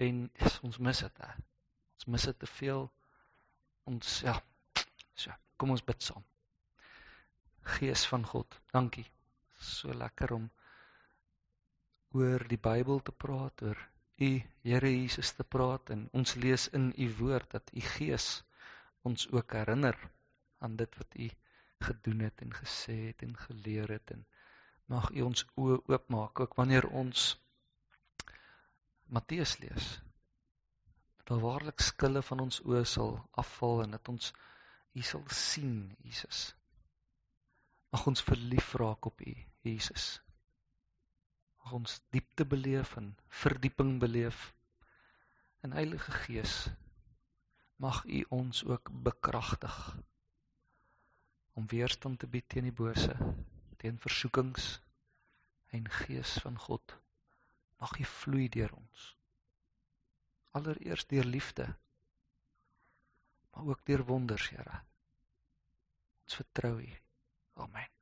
[0.00, 1.22] En yes, ons mis dit.
[1.24, 1.30] He.
[1.98, 2.86] Ons mis dit te veel.
[3.90, 4.36] Ons ja.
[5.14, 6.24] So, kom ons bid saam.
[7.76, 9.04] Gees van God, dankie.
[9.60, 10.46] So lekker om
[12.16, 13.80] oor die Bybel te praat, oor
[14.20, 14.30] U
[14.64, 18.26] Here Jesus te praat en ons lees in U woord dat U Gees
[19.08, 19.96] ons ook herinner
[20.64, 21.28] aan dit wat U
[21.86, 24.26] gedoen het en gesê het en geleer het en
[24.92, 27.30] mag U ons oë oopmaak ook wanneer ons
[29.10, 29.86] Matteus lees
[31.30, 34.32] dat waarlik skille van ons oë sal afval en dat ons
[34.98, 36.40] U sal sien, Jesus.
[37.94, 39.34] Mag ons verlief raak op U,
[39.66, 40.06] Jesus.
[41.62, 43.12] Mag ons diepte beleef en
[43.42, 44.48] verdieping beleef.
[45.62, 46.54] En Heilige Gees,
[47.76, 49.76] mag U ons ook bekragtig
[51.58, 53.14] om weerstand te bied teen die bose,
[53.82, 54.72] teen versoekings
[55.74, 57.00] en Gees van God.
[57.80, 59.06] Mag U vloei deur ons.
[60.58, 61.68] Allereers deur liefde
[63.50, 64.82] maar ook deur wonders Here.
[66.22, 66.92] Ons vertrou U.
[67.54, 67.99] Amen